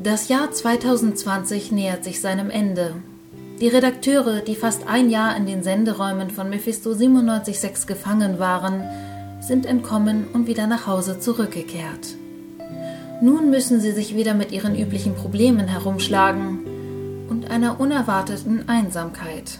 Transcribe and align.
Das 0.00 0.28
Jahr 0.28 0.52
2020 0.52 1.72
nähert 1.72 2.04
sich 2.04 2.20
seinem 2.20 2.50
Ende. 2.50 2.94
Die 3.60 3.66
Redakteure, 3.66 4.42
die 4.42 4.54
fast 4.54 4.86
ein 4.86 5.10
Jahr 5.10 5.36
in 5.36 5.44
den 5.44 5.64
Senderäumen 5.64 6.30
von 6.30 6.48
Mephisto 6.48 6.92
97.6 6.92 7.88
gefangen 7.88 8.38
waren, 8.38 8.84
sind 9.40 9.66
entkommen 9.66 10.28
und 10.32 10.46
wieder 10.46 10.68
nach 10.68 10.86
Hause 10.86 11.18
zurückgekehrt. 11.18 12.14
Nun 13.20 13.50
müssen 13.50 13.80
sie 13.80 13.90
sich 13.90 14.14
wieder 14.14 14.34
mit 14.34 14.52
ihren 14.52 14.78
üblichen 14.78 15.16
Problemen 15.16 15.66
herumschlagen 15.66 17.26
und 17.28 17.50
einer 17.50 17.80
unerwarteten 17.80 18.68
Einsamkeit. 18.68 19.58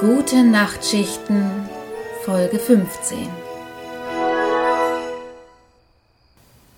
Gute 0.00 0.44
Nachtschichten 0.44 1.59
Folge 2.30 2.60
15 2.60 3.28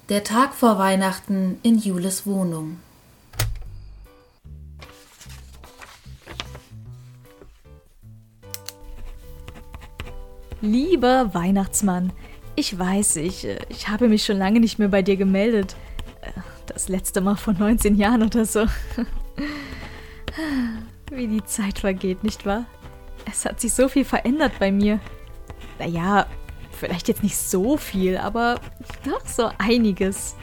Der 0.08 0.24
Tag 0.24 0.54
vor 0.54 0.78
Weihnachten 0.78 1.58
in 1.62 1.78
Jules 1.78 2.24
Wohnung. 2.24 2.78
Lieber 10.62 11.34
Weihnachtsmann, 11.34 12.14
ich 12.56 12.78
weiß, 12.78 13.16
ich, 13.16 13.44
äh, 13.44 13.58
ich 13.68 13.88
habe 13.88 14.08
mich 14.08 14.24
schon 14.24 14.38
lange 14.38 14.58
nicht 14.58 14.78
mehr 14.78 14.88
bei 14.88 15.02
dir 15.02 15.18
gemeldet. 15.18 15.76
Äh, 16.22 16.30
das 16.64 16.88
letzte 16.88 17.20
Mal 17.20 17.36
vor 17.36 17.52
19 17.52 17.96
Jahren 17.96 18.22
oder 18.22 18.46
so. 18.46 18.64
Wie 21.10 21.26
die 21.26 21.44
Zeit 21.44 21.80
vergeht, 21.80 22.24
nicht 22.24 22.46
wahr? 22.46 22.64
Es 23.30 23.44
hat 23.44 23.60
sich 23.60 23.74
so 23.74 23.88
viel 23.88 24.06
verändert 24.06 24.52
bei 24.58 24.72
mir. 24.72 24.98
Naja, 25.82 26.26
vielleicht 26.70 27.08
jetzt 27.08 27.24
nicht 27.24 27.36
so 27.36 27.76
viel, 27.76 28.16
aber 28.16 28.60
doch 29.04 29.26
so 29.26 29.50
einiges. 29.58 30.36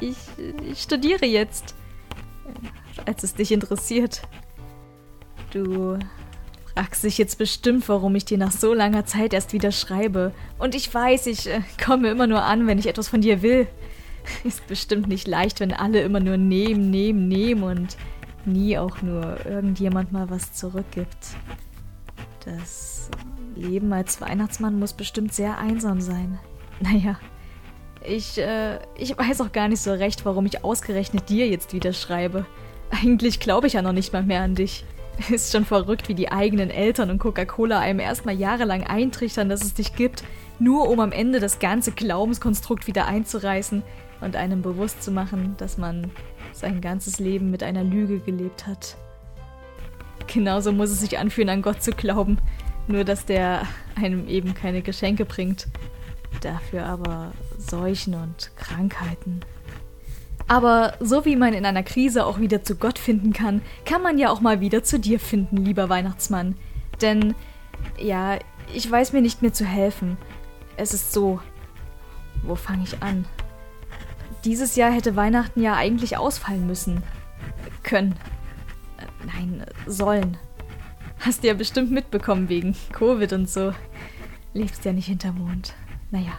Ich, 0.00 0.16
ich 0.70 0.82
studiere 0.82 1.24
jetzt. 1.24 1.74
Falls 2.94 3.22
es 3.22 3.34
dich 3.34 3.52
interessiert. 3.52 4.20
Du 5.50 5.98
fragst 6.74 7.04
dich 7.04 7.16
jetzt 7.16 7.38
bestimmt, 7.38 7.88
warum 7.88 8.14
ich 8.16 8.26
dir 8.26 8.36
nach 8.36 8.52
so 8.52 8.74
langer 8.74 9.06
Zeit 9.06 9.32
erst 9.32 9.54
wieder 9.54 9.72
schreibe. 9.72 10.32
Und 10.58 10.74
ich 10.74 10.92
weiß, 10.92 11.26
ich 11.26 11.48
äh, 11.48 11.62
komme 11.82 12.10
immer 12.10 12.26
nur 12.26 12.42
an, 12.42 12.66
wenn 12.66 12.78
ich 12.78 12.86
etwas 12.86 13.08
von 13.08 13.22
dir 13.22 13.40
will. 13.40 13.66
Ist 14.44 14.66
bestimmt 14.66 15.08
nicht 15.08 15.26
leicht, 15.26 15.60
wenn 15.60 15.72
alle 15.72 16.02
immer 16.02 16.20
nur 16.20 16.36
nehmen, 16.36 16.90
nehmen, 16.90 17.28
nehmen 17.28 17.62
und 17.62 17.96
nie 18.44 18.76
auch 18.76 19.00
nur 19.00 19.38
irgendjemand 19.46 20.12
mal 20.12 20.28
was 20.28 20.52
zurückgibt. 20.52 21.16
Das 22.46 23.10
Leben 23.56 23.92
als 23.92 24.20
Weihnachtsmann 24.20 24.78
muss 24.78 24.92
bestimmt 24.92 25.34
sehr 25.34 25.58
einsam 25.58 26.00
sein. 26.00 26.38
Naja, 26.78 27.18
ich, 28.06 28.36
äh, 28.36 28.78
ich 28.98 29.16
weiß 29.16 29.40
auch 29.40 29.50
gar 29.50 29.68
nicht 29.68 29.80
so 29.80 29.94
recht, 29.94 30.26
warum 30.26 30.44
ich 30.44 30.62
ausgerechnet 30.62 31.30
dir 31.30 31.48
jetzt 31.48 31.72
wieder 31.72 31.94
schreibe. 31.94 32.44
Eigentlich 32.90 33.40
glaube 33.40 33.66
ich 33.66 33.72
ja 33.72 33.80
noch 33.80 33.94
nicht 33.94 34.12
mal 34.12 34.22
mehr 34.22 34.42
an 34.42 34.54
dich. 34.54 34.84
Ist 35.30 35.52
schon 35.52 35.64
verrückt, 35.64 36.10
wie 36.10 36.14
die 36.14 36.30
eigenen 36.30 36.68
Eltern 36.68 37.08
und 37.08 37.18
Coca-Cola 37.18 37.80
einem 37.80 37.98
erstmal 38.00 38.36
jahrelang 38.36 38.84
eintrichtern, 38.84 39.48
dass 39.48 39.64
es 39.64 39.72
dich 39.72 39.96
gibt, 39.96 40.22
nur 40.58 40.90
um 40.90 41.00
am 41.00 41.12
Ende 41.12 41.40
das 41.40 41.60
ganze 41.60 41.92
Glaubenskonstrukt 41.92 42.86
wieder 42.86 43.06
einzureißen 43.06 43.82
und 44.20 44.36
einem 44.36 44.60
bewusst 44.60 45.02
zu 45.02 45.10
machen, 45.10 45.54
dass 45.56 45.78
man 45.78 46.10
sein 46.52 46.82
ganzes 46.82 47.18
Leben 47.18 47.50
mit 47.50 47.62
einer 47.62 47.84
Lüge 47.84 48.20
gelebt 48.20 48.66
hat. 48.66 48.98
Genauso 50.26 50.72
muss 50.72 50.90
es 50.90 51.00
sich 51.00 51.18
anfühlen, 51.18 51.48
an 51.48 51.62
Gott 51.62 51.82
zu 51.82 51.92
glauben. 51.92 52.38
Nur, 52.88 53.04
dass 53.04 53.24
der 53.26 53.62
einem 53.94 54.28
eben 54.28 54.54
keine 54.54 54.82
Geschenke 54.82 55.24
bringt. 55.24 55.66
Dafür 56.40 56.86
aber 56.86 57.32
Seuchen 57.58 58.14
und 58.14 58.50
Krankheiten. 58.56 59.40
Aber 60.48 60.94
so 61.00 61.24
wie 61.24 61.36
man 61.36 61.54
in 61.54 61.66
einer 61.66 61.82
Krise 61.82 62.24
auch 62.24 62.38
wieder 62.38 62.62
zu 62.62 62.76
Gott 62.76 62.98
finden 62.98 63.32
kann, 63.32 63.62
kann 63.84 64.02
man 64.02 64.18
ja 64.18 64.30
auch 64.30 64.40
mal 64.40 64.60
wieder 64.60 64.84
zu 64.84 64.98
dir 64.98 65.18
finden, 65.18 65.56
lieber 65.56 65.88
Weihnachtsmann. 65.88 66.54
Denn, 67.00 67.34
ja, 67.98 68.38
ich 68.72 68.88
weiß 68.88 69.12
mir 69.12 69.22
nicht 69.22 69.42
mehr 69.42 69.52
zu 69.52 69.64
helfen. 69.64 70.16
Es 70.76 70.94
ist 70.94 71.12
so. 71.12 71.40
Wo 72.42 72.54
fange 72.54 72.84
ich 72.84 73.02
an? 73.02 73.24
Dieses 74.44 74.76
Jahr 74.76 74.92
hätte 74.92 75.16
Weihnachten 75.16 75.60
ja 75.60 75.74
eigentlich 75.74 76.16
ausfallen 76.16 76.66
müssen. 76.66 77.02
Können. 77.82 78.14
Nein, 79.26 79.64
sollen. 79.86 80.36
Hast 81.18 81.42
du 81.42 81.48
ja 81.48 81.54
bestimmt 81.54 81.90
mitbekommen 81.90 82.48
wegen 82.48 82.76
Covid 82.92 83.32
und 83.32 83.50
so. 83.50 83.72
Lebst 84.54 84.84
ja 84.84 84.92
nicht 84.92 85.06
hinterm 85.06 85.38
Mond. 85.38 85.74
Naja. 86.10 86.38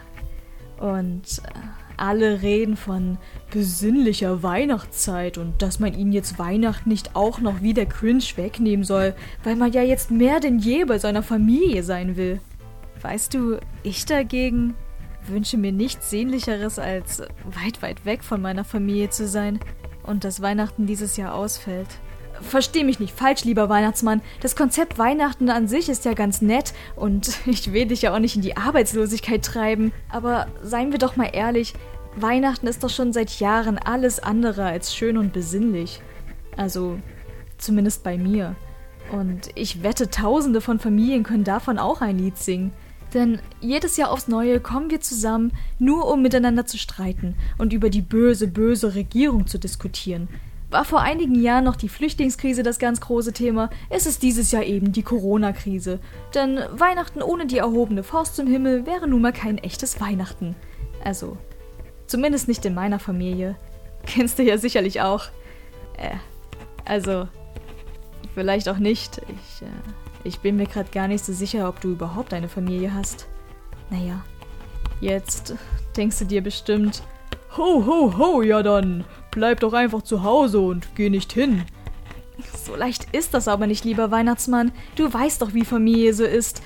Und 0.78 1.42
äh, 1.44 1.58
alle 1.96 2.42
reden 2.42 2.76
von 2.76 3.18
besinnlicher 3.50 4.42
Weihnachtszeit 4.42 5.36
und 5.36 5.60
dass 5.60 5.80
man 5.80 5.94
ihnen 5.94 6.12
jetzt 6.12 6.38
Weihnachten 6.38 6.88
nicht 6.88 7.16
auch 7.16 7.40
noch 7.40 7.60
wie 7.60 7.74
der 7.74 7.86
Cringe 7.86 8.24
wegnehmen 8.36 8.84
soll, 8.84 9.14
weil 9.42 9.56
man 9.56 9.72
ja 9.72 9.82
jetzt 9.82 10.10
mehr 10.10 10.40
denn 10.40 10.58
je 10.58 10.84
bei 10.84 10.98
seiner 10.98 11.22
Familie 11.22 11.82
sein 11.82 12.16
will. 12.16 12.40
Weißt 13.02 13.34
du, 13.34 13.58
ich 13.82 14.06
dagegen 14.06 14.74
wünsche 15.26 15.58
mir 15.58 15.72
nichts 15.72 16.10
Sehnlicheres 16.10 16.78
als 16.78 17.20
weit, 17.44 17.82
weit 17.82 18.04
weg 18.04 18.24
von 18.24 18.40
meiner 18.40 18.64
Familie 18.64 19.10
zu 19.10 19.26
sein 19.26 19.58
und 20.04 20.24
dass 20.24 20.40
Weihnachten 20.40 20.86
dieses 20.86 21.16
Jahr 21.16 21.34
ausfällt. 21.34 21.88
Versteh 22.42 22.84
mich 22.84 23.00
nicht 23.00 23.16
falsch, 23.16 23.44
lieber 23.44 23.68
Weihnachtsmann. 23.68 24.22
Das 24.40 24.56
Konzept 24.56 24.98
Weihnachten 24.98 25.50
an 25.50 25.68
sich 25.68 25.88
ist 25.88 26.04
ja 26.04 26.14
ganz 26.14 26.40
nett 26.42 26.72
und 26.96 27.30
ich 27.46 27.72
will 27.72 27.86
dich 27.86 28.02
ja 28.02 28.14
auch 28.14 28.18
nicht 28.18 28.36
in 28.36 28.42
die 28.42 28.56
Arbeitslosigkeit 28.56 29.44
treiben. 29.44 29.92
Aber 30.08 30.46
seien 30.62 30.92
wir 30.92 30.98
doch 30.98 31.16
mal 31.16 31.30
ehrlich, 31.32 31.74
Weihnachten 32.16 32.66
ist 32.66 32.82
doch 32.82 32.90
schon 32.90 33.12
seit 33.12 33.38
Jahren 33.40 33.78
alles 33.78 34.20
andere 34.20 34.64
als 34.64 34.94
schön 34.94 35.16
und 35.16 35.32
besinnlich. 35.32 36.00
Also, 36.56 36.98
zumindest 37.58 38.02
bei 38.02 38.18
mir. 38.18 38.56
Und 39.12 39.48
ich 39.54 39.82
wette, 39.82 40.10
tausende 40.10 40.60
von 40.60 40.78
Familien 40.78 41.22
können 41.22 41.44
davon 41.44 41.78
auch 41.78 42.00
ein 42.00 42.18
Lied 42.18 42.36
singen. 42.36 42.72
Denn 43.14 43.40
jedes 43.60 43.96
Jahr 43.96 44.10
aufs 44.10 44.28
Neue 44.28 44.60
kommen 44.60 44.90
wir 44.90 45.00
zusammen, 45.00 45.52
nur 45.78 46.10
um 46.10 46.20
miteinander 46.20 46.66
zu 46.66 46.76
streiten 46.76 47.36
und 47.56 47.72
über 47.72 47.88
die 47.88 48.02
böse, 48.02 48.48
böse 48.48 48.94
Regierung 48.94 49.46
zu 49.46 49.58
diskutieren. 49.58 50.28
War 50.70 50.84
vor 50.84 51.00
einigen 51.00 51.34
Jahren 51.34 51.64
noch 51.64 51.76
die 51.76 51.88
Flüchtlingskrise 51.88 52.62
das 52.62 52.78
ganz 52.78 53.00
große 53.00 53.32
Thema, 53.32 53.70
ist 53.88 54.06
es 54.06 54.18
dieses 54.18 54.52
Jahr 54.52 54.64
eben 54.64 54.92
die 54.92 55.02
Corona-Krise. 55.02 55.98
Denn 56.34 56.60
Weihnachten 56.72 57.22
ohne 57.22 57.46
die 57.46 57.58
erhobene 57.58 58.02
Faust 58.02 58.36
zum 58.36 58.46
Himmel 58.46 58.84
wäre 58.84 59.08
nun 59.08 59.22
mal 59.22 59.32
kein 59.32 59.56
echtes 59.58 59.98
Weihnachten. 60.00 60.54
Also, 61.02 61.38
zumindest 62.06 62.48
nicht 62.48 62.66
in 62.66 62.74
meiner 62.74 62.98
Familie. 62.98 63.56
Kennst 64.06 64.38
du 64.38 64.42
ja 64.42 64.58
sicherlich 64.58 65.00
auch. 65.00 65.24
Äh, 65.96 66.16
also, 66.84 67.28
vielleicht 68.34 68.68
auch 68.68 68.78
nicht. 68.78 69.18
Ich, 69.18 69.62
äh, 69.62 69.70
ich 70.24 70.40
bin 70.40 70.56
mir 70.56 70.66
gerade 70.66 70.90
gar 70.90 71.08
nicht 71.08 71.24
so 71.24 71.32
sicher, 71.32 71.66
ob 71.68 71.80
du 71.80 71.92
überhaupt 71.92 72.34
eine 72.34 72.48
Familie 72.48 72.92
hast. 72.92 73.26
Naja, 73.88 74.22
jetzt 75.00 75.54
denkst 75.96 76.18
du 76.18 76.24
dir 76.26 76.42
bestimmt, 76.42 77.02
Ho, 77.56 77.84
ho, 77.84 78.18
ho, 78.18 78.42
ja 78.42 78.62
dann. 78.62 79.04
Bleib 79.38 79.60
doch 79.60 79.72
einfach 79.72 80.02
zu 80.02 80.24
Hause 80.24 80.58
und 80.58 80.96
geh 80.96 81.10
nicht 81.10 81.32
hin. 81.32 81.62
So 82.66 82.74
leicht 82.74 83.06
ist 83.12 83.34
das 83.34 83.46
aber 83.46 83.68
nicht, 83.68 83.84
lieber 83.84 84.10
Weihnachtsmann. 84.10 84.72
Du 84.96 85.12
weißt 85.12 85.40
doch, 85.40 85.54
wie 85.54 85.64
Familie 85.64 86.12
so 86.12 86.24
ist. 86.24 86.60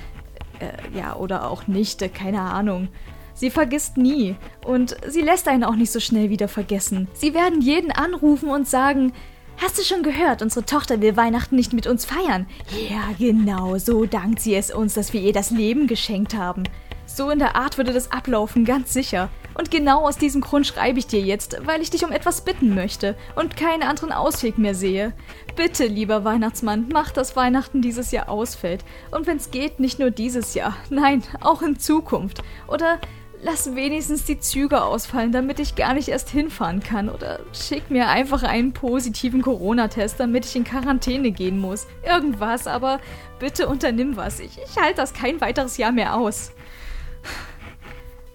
Äh, 0.59 0.97
ja, 0.99 1.15
oder 1.17 1.51
auch 1.51 1.67
nicht, 1.67 2.01
äh, 2.01 2.09
keine 2.09 2.41
Ahnung. 2.41 2.89
Sie 3.35 3.51
vergisst 3.51 3.99
nie 3.99 4.37
und 4.65 4.97
sie 5.07 5.21
lässt 5.21 5.49
einen 5.49 5.65
auch 5.65 5.75
nicht 5.75 5.93
so 5.93 6.01
schnell 6.01 6.31
wieder 6.31 6.49
vergessen. 6.49 7.09
Sie 7.13 7.35
werden 7.35 7.61
jeden 7.61 7.93
anrufen 7.93 8.49
und 8.49 8.67
sagen, 8.67 9.13
Hast 9.59 9.79
du 9.79 9.83
schon 9.83 10.03
gehört, 10.03 10.41
unsere 10.41 10.65
Tochter 10.65 11.03
will 11.03 11.19
Weihnachten 11.19 11.57
nicht 11.57 11.75
mit 11.75 11.87
uns 11.87 12.07
feiern? 12.07 12.47
Ja, 12.89 13.11
genau, 13.19 13.77
so 13.77 14.07
dankt 14.07 14.41
sie 14.41 14.55
es 14.55 14.73
uns, 14.73 14.95
dass 14.95 15.13
wir 15.13 15.21
ihr 15.21 15.35
das 15.35 15.51
Leben 15.51 15.87
geschenkt 15.87 16.35
haben. 16.35 16.63
So 17.05 17.29
in 17.29 17.39
der 17.39 17.55
Art 17.55 17.77
würde 17.77 17.93
das 17.93 18.11
ablaufen, 18.11 18.65
ganz 18.65 18.95
sicher. 18.95 19.29
Und 19.55 19.71
genau 19.71 20.07
aus 20.07 20.17
diesem 20.17 20.41
Grund 20.41 20.67
schreibe 20.67 20.99
ich 20.99 21.07
dir 21.07 21.21
jetzt, 21.21 21.59
weil 21.65 21.81
ich 21.83 21.91
dich 21.91 22.05
um 22.05 22.13
etwas 22.13 22.43
bitten 22.43 22.75
möchte 22.75 23.17
und 23.35 23.57
keinen 23.57 23.83
anderen 23.83 24.13
Ausweg 24.13 24.59
mehr 24.59 24.75
sehe. 24.75 25.13
Bitte, 25.57 25.87
lieber 25.87 26.25
Weihnachtsmann, 26.25 26.89
mach, 26.93 27.11
dass 27.11 27.37
Weihnachten 27.37 27.83
dieses 27.83 28.11
Jahr 28.11 28.29
ausfällt. 28.29 28.85
Und 29.11 29.27
wenn's 29.27 29.51
geht, 29.51 29.81
nicht 29.81 29.99
nur 29.99 30.11
dieses 30.11 30.55
Jahr, 30.55 30.77
nein, 30.91 31.23
auch 31.41 31.63
in 31.63 31.79
Zukunft. 31.79 32.43
Oder 32.69 32.99
lass 33.43 33.75
wenigstens 33.75 34.25
die 34.25 34.39
Züge 34.39 34.83
ausfallen, 34.83 35.33
damit 35.33 35.59
ich 35.59 35.75
gar 35.75 35.95
nicht 35.95 36.09
erst 36.09 36.31
hinfahren 36.31 36.81
kann. 36.81 37.09
Oder 37.09 37.41
schick 37.53 37.91
mir 37.91 38.09
einfach 38.09 38.43
einen 38.43 38.73
positiven 38.73 39.43
Corona-Test, 39.43 40.19
damit 40.19 40.47
ich 40.47 40.57
in 40.57 40.65
Quarantäne 40.65 41.33
gehen 41.33 41.59
muss. 41.59 41.87
Irgendwas, 42.07 42.67
aber 42.67 43.01
bitte 43.39 43.67
unternimm 43.69 44.17
was. 44.17 44.41
Ich, 44.41 44.59
ich 44.59 44.81
halte 44.81 44.97
das 44.97 45.13
kein 45.13 45.41
weiteres 45.41 45.77
Jahr 45.77 45.93
mehr 45.93 46.17
aus. 46.17 46.53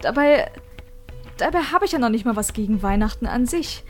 Dabei 0.02 0.52
Dabei 1.38 1.60
habe 1.60 1.86
ich 1.86 1.92
ja 1.92 2.00
noch 2.00 2.10
nicht 2.10 2.26
mal 2.26 2.36
was 2.36 2.54
gegen 2.54 2.82
Weihnachten 2.82 3.28
an 3.28 3.46
sich. 3.46 3.84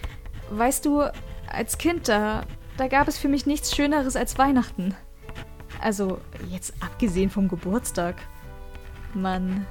Weißt 0.50 0.86
du, 0.86 1.04
als 1.50 1.78
Kind, 1.78 2.08
da, 2.08 2.44
da 2.78 2.88
gab 2.88 3.08
es 3.08 3.18
für 3.18 3.28
mich 3.28 3.46
nichts 3.46 3.76
Schöneres 3.76 4.16
als 4.16 4.38
Weihnachten. 4.38 4.96
Also, 5.82 6.20
jetzt 6.50 6.74
abgesehen 6.82 7.30
vom 7.30 7.48
Geburtstag. 7.48 8.16
Man 9.14 9.66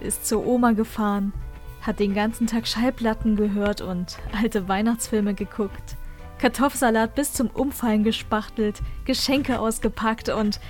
ist 0.00 0.26
zur 0.26 0.46
Oma 0.46 0.72
gefahren, 0.72 1.32
hat 1.80 2.00
den 2.00 2.14
ganzen 2.14 2.46
Tag 2.46 2.66
Schallplatten 2.66 3.36
gehört 3.36 3.80
und 3.80 4.18
alte 4.40 4.68
Weihnachtsfilme 4.68 5.34
geguckt. 5.34 5.96
Kartoffelsalat 6.38 7.14
bis 7.14 7.32
zum 7.32 7.48
Umfallen 7.48 8.04
gespachtelt, 8.04 8.82
Geschenke 9.04 9.58
ausgepackt 9.58 10.28
und. 10.28 10.60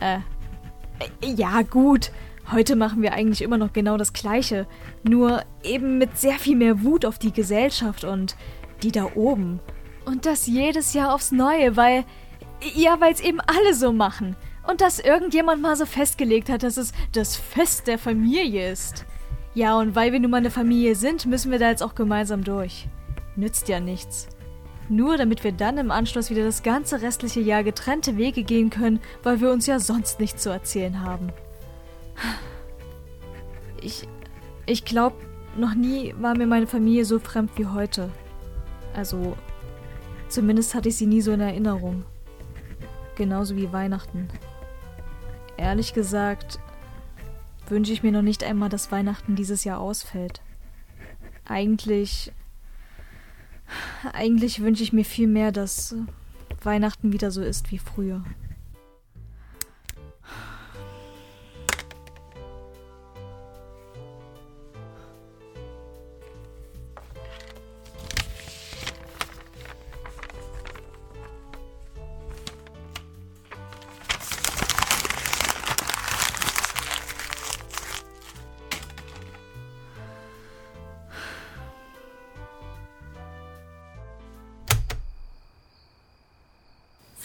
Äh. 0.00 0.18
Ja, 1.22 1.62
gut. 1.62 2.10
Heute 2.52 2.76
machen 2.76 3.02
wir 3.02 3.12
eigentlich 3.12 3.42
immer 3.42 3.58
noch 3.58 3.72
genau 3.72 3.96
das 3.96 4.12
Gleiche. 4.12 4.66
Nur 5.02 5.42
eben 5.64 5.98
mit 5.98 6.16
sehr 6.16 6.34
viel 6.38 6.56
mehr 6.56 6.82
Wut 6.82 7.04
auf 7.04 7.18
die 7.18 7.32
Gesellschaft 7.32 8.04
und 8.04 8.36
die 8.82 8.92
da 8.92 9.08
oben. 9.14 9.58
Und 10.04 10.26
das 10.26 10.46
jedes 10.46 10.92
Jahr 10.92 11.12
aufs 11.12 11.32
Neue, 11.32 11.76
weil. 11.76 12.04
Ja, 12.74 13.00
weil 13.00 13.12
es 13.12 13.20
eben 13.20 13.40
alle 13.40 13.74
so 13.74 13.92
machen. 13.92 14.36
Und 14.66 14.80
dass 14.80 14.98
irgendjemand 14.98 15.60
mal 15.60 15.76
so 15.76 15.84
festgelegt 15.84 16.48
hat, 16.48 16.62
dass 16.62 16.76
es 16.76 16.92
das 17.12 17.36
Fest 17.36 17.86
der 17.86 17.98
Familie 17.98 18.70
ist. 18.72 19.04
Ja, 19.54 19.76
und 19.78 19.94
weil 19.94 20.12
wir 20.12 20.20
nun 20.20 20.30
mal 20.30 20.38
eine 20.38 20.50
Familie 20.50 20.94
sind, 20.94 21.26
müssen 21.26 21.50
wir 21.50 21.58
da 21.58 21.68
jetzt 21.68 21.82
auch 21.82 21.94
gemeinsam 21.94 22.44
durch. 22.44 22.88
Nützt 23.36 23.68
ja 23.68 23.80
nichts. 23.80 24.28
Nur 24.88 25.16
damit 25.16 25.44
wir 25.44 25.52
dann 25.52 25.78
im 25.78 25.90
Anschluss 25.90 26.30
wieder 26.30 26.44
das 26.44 26.62
ganze 26.62 27.02
restliche 27.02 27.40
Jahr 27.40 27.64
getrennte 27.64 28.16
Wege 28.16 28.42
gehen 28.42 28.70
können, 28.70 29.00
weil 29.22 29.40
wir 29.40 29.50
uns 29.50 29.66
ja 29.66 29.80
sonst 29.80 30.20
nichts 30.20 30.42
zu 30.42 30.50
erzählen 30.50 31.02
haben. 31.02 31.32
Ich. 33.80 34.08
Ich 34.68 34.84
glaube, 34.84 35.16
noch 35.56 35.74
nie 35.74 36.12
war 36.18 36.36
mir 36.36 36.46
meine 36.46 36.66
Familie 36.66 37.04
so 37.04 37.18
fremd 37.18 37.52
wie 37.56 37.66
heute. 37.66 38.10
Also. 38.94 39.36
Zumindest 40.28 40.74
hatte 40.74 40.88
ich 40.88 40.96
sie 40.96 41.06
nie 41.06 41.20
so 41.20 41.30
in 41.32 41.40
Erinnerung. 41.40 42.04
Genauso 43.14 43.54
wie 43.56 43.72
Weihnachten. 43.72 44.28
Ehrlich 45.56 45.94
gesagt, 45.94 46.58
wünsche 47.68 47.92
ich 47.92 48.02
mir 48.02 48.10
noch 48.10 48.22
nicht 48.22 48.42
einmal, 48.42 48.68
dass 48.68 48.90
Weihnachten 48.90 49.36
dieses 49.36 49.62
Jahr 49.62 49.78
ausfällt. 49.78 50.42
Eigentlich 51.44 52.32
eigentlich 54.12 54.60
wünsche 54.60 54.82
ich 54.82 54.92
mir 54.92 55.04
viel 55.04 55.26
mehr, 55.26 55.52
dass 55.52 55.94
Weihnachten 56.62 57.12
wieder 57.12 57.30
so 57.30 57.42
ist 57.42 57.70
wie 57.70 57.78
früher. 57.78 58.24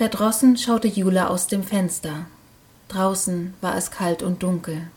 Verdrossen 0.01 0.57
schaute 0.57 0.87
Jule 0.87 1.29
aus 1.29 1.45
dem 1.45 1.63
Fenster. 1.63 2.25
Draußen 2.87 3.53
war 3.61 3.75
es 3.75 3.91
kalt 3.91 4.23
und 4.23 4.41
dunkel. 4.41 4.87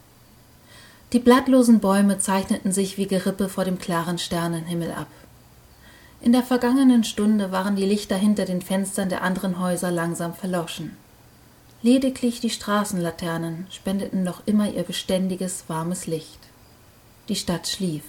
Die 1.12 1.18
blattlosen 1.18 1.80
Bäume 1.80 2.20
zeichneten 2.20 2.72
sich 2.72 2.96
wie 2.96 3.06
Gerippe 3.06 3.50
vor 3.50 3.66
dem 3.66 3.78
klaren 3.78 4.16
Sternenhimmel 4.16 4.92
ab. 4.92 5.08
In 6.22 6.32
der 6.32 6.42
vergangenen 6.42 7.04
Stunde 7.04 7.52
waren 7.52 7.76
die 7.76 7.84
Lichter 7.84 8.16
hinter 8.16 8.46
den 8.46 8.62
Fenstern 8.62 9.10
der 9.10 9.20
anderen 9.20 9.58
Häuser 9.60 9.90
langsam 9.90 10.32
verloschen. 10.32 10.96
Lediglich 11.82 12.40
die 12.40 12.48
Straßenlaternen 12.48 13.66
spendeten 13.70 14.22
noch 14.22 14.46
immer 14.46 14.70
ihr 14.70 14.84
beständiges, 14.84 15.64
warmes 15.68 16.06
Licht. 16.06 16.40
Die 17.28 17.36
Stadt 17.36 17.68
schlief. 17.68 18.04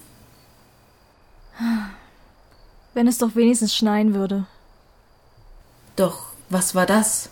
Wenn 2.93 3.09
es 3.09 3.17
doch 3.17 3.35
wenigstens 3.35 3.75
schneien 3.75 4.13
würde. 4.13 4.45
Doch 5.97 6.34
was 6.49 6.75
war 6.75 6.85
das? 6.85 7.29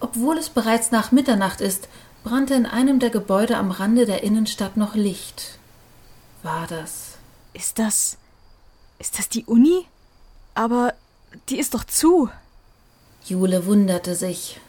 Obwohl 0.00 0.36
es 0.38 0.50
bereits 0.50 0.90
nach 0.90 1.12
Mitternacht 1.12 1.60
ist, 1.60 1.88
brannte 2.24 2.54
in 2.54 2.66
einem 2.66 2.98
der 2.98 3.10
Gebäude 3.10 3.56
am 3.56 3.70
Rande 3.70 4.06
der 4.06 4.22
Innenstadt 4.22 4.76
noch 4.76 4.94
Licht. 4.94 5.58
War 6.42 6.66
das? 6.66 7.18
Ist 7.52 7.78
das. 7.78 8.16
Ist 8.98 9.18
das 9.18 9.28
die 9.28 9.44
Uni? 9.44 9.86
Aber 10.54 10.94
die 11.48 11.58
ist 11.58 11.74
doch 11.74 11.84
zu. 11.84 12.30
Jule 13.24 13.66
wunderte 13.66 14.14
sich. 14.14 14.60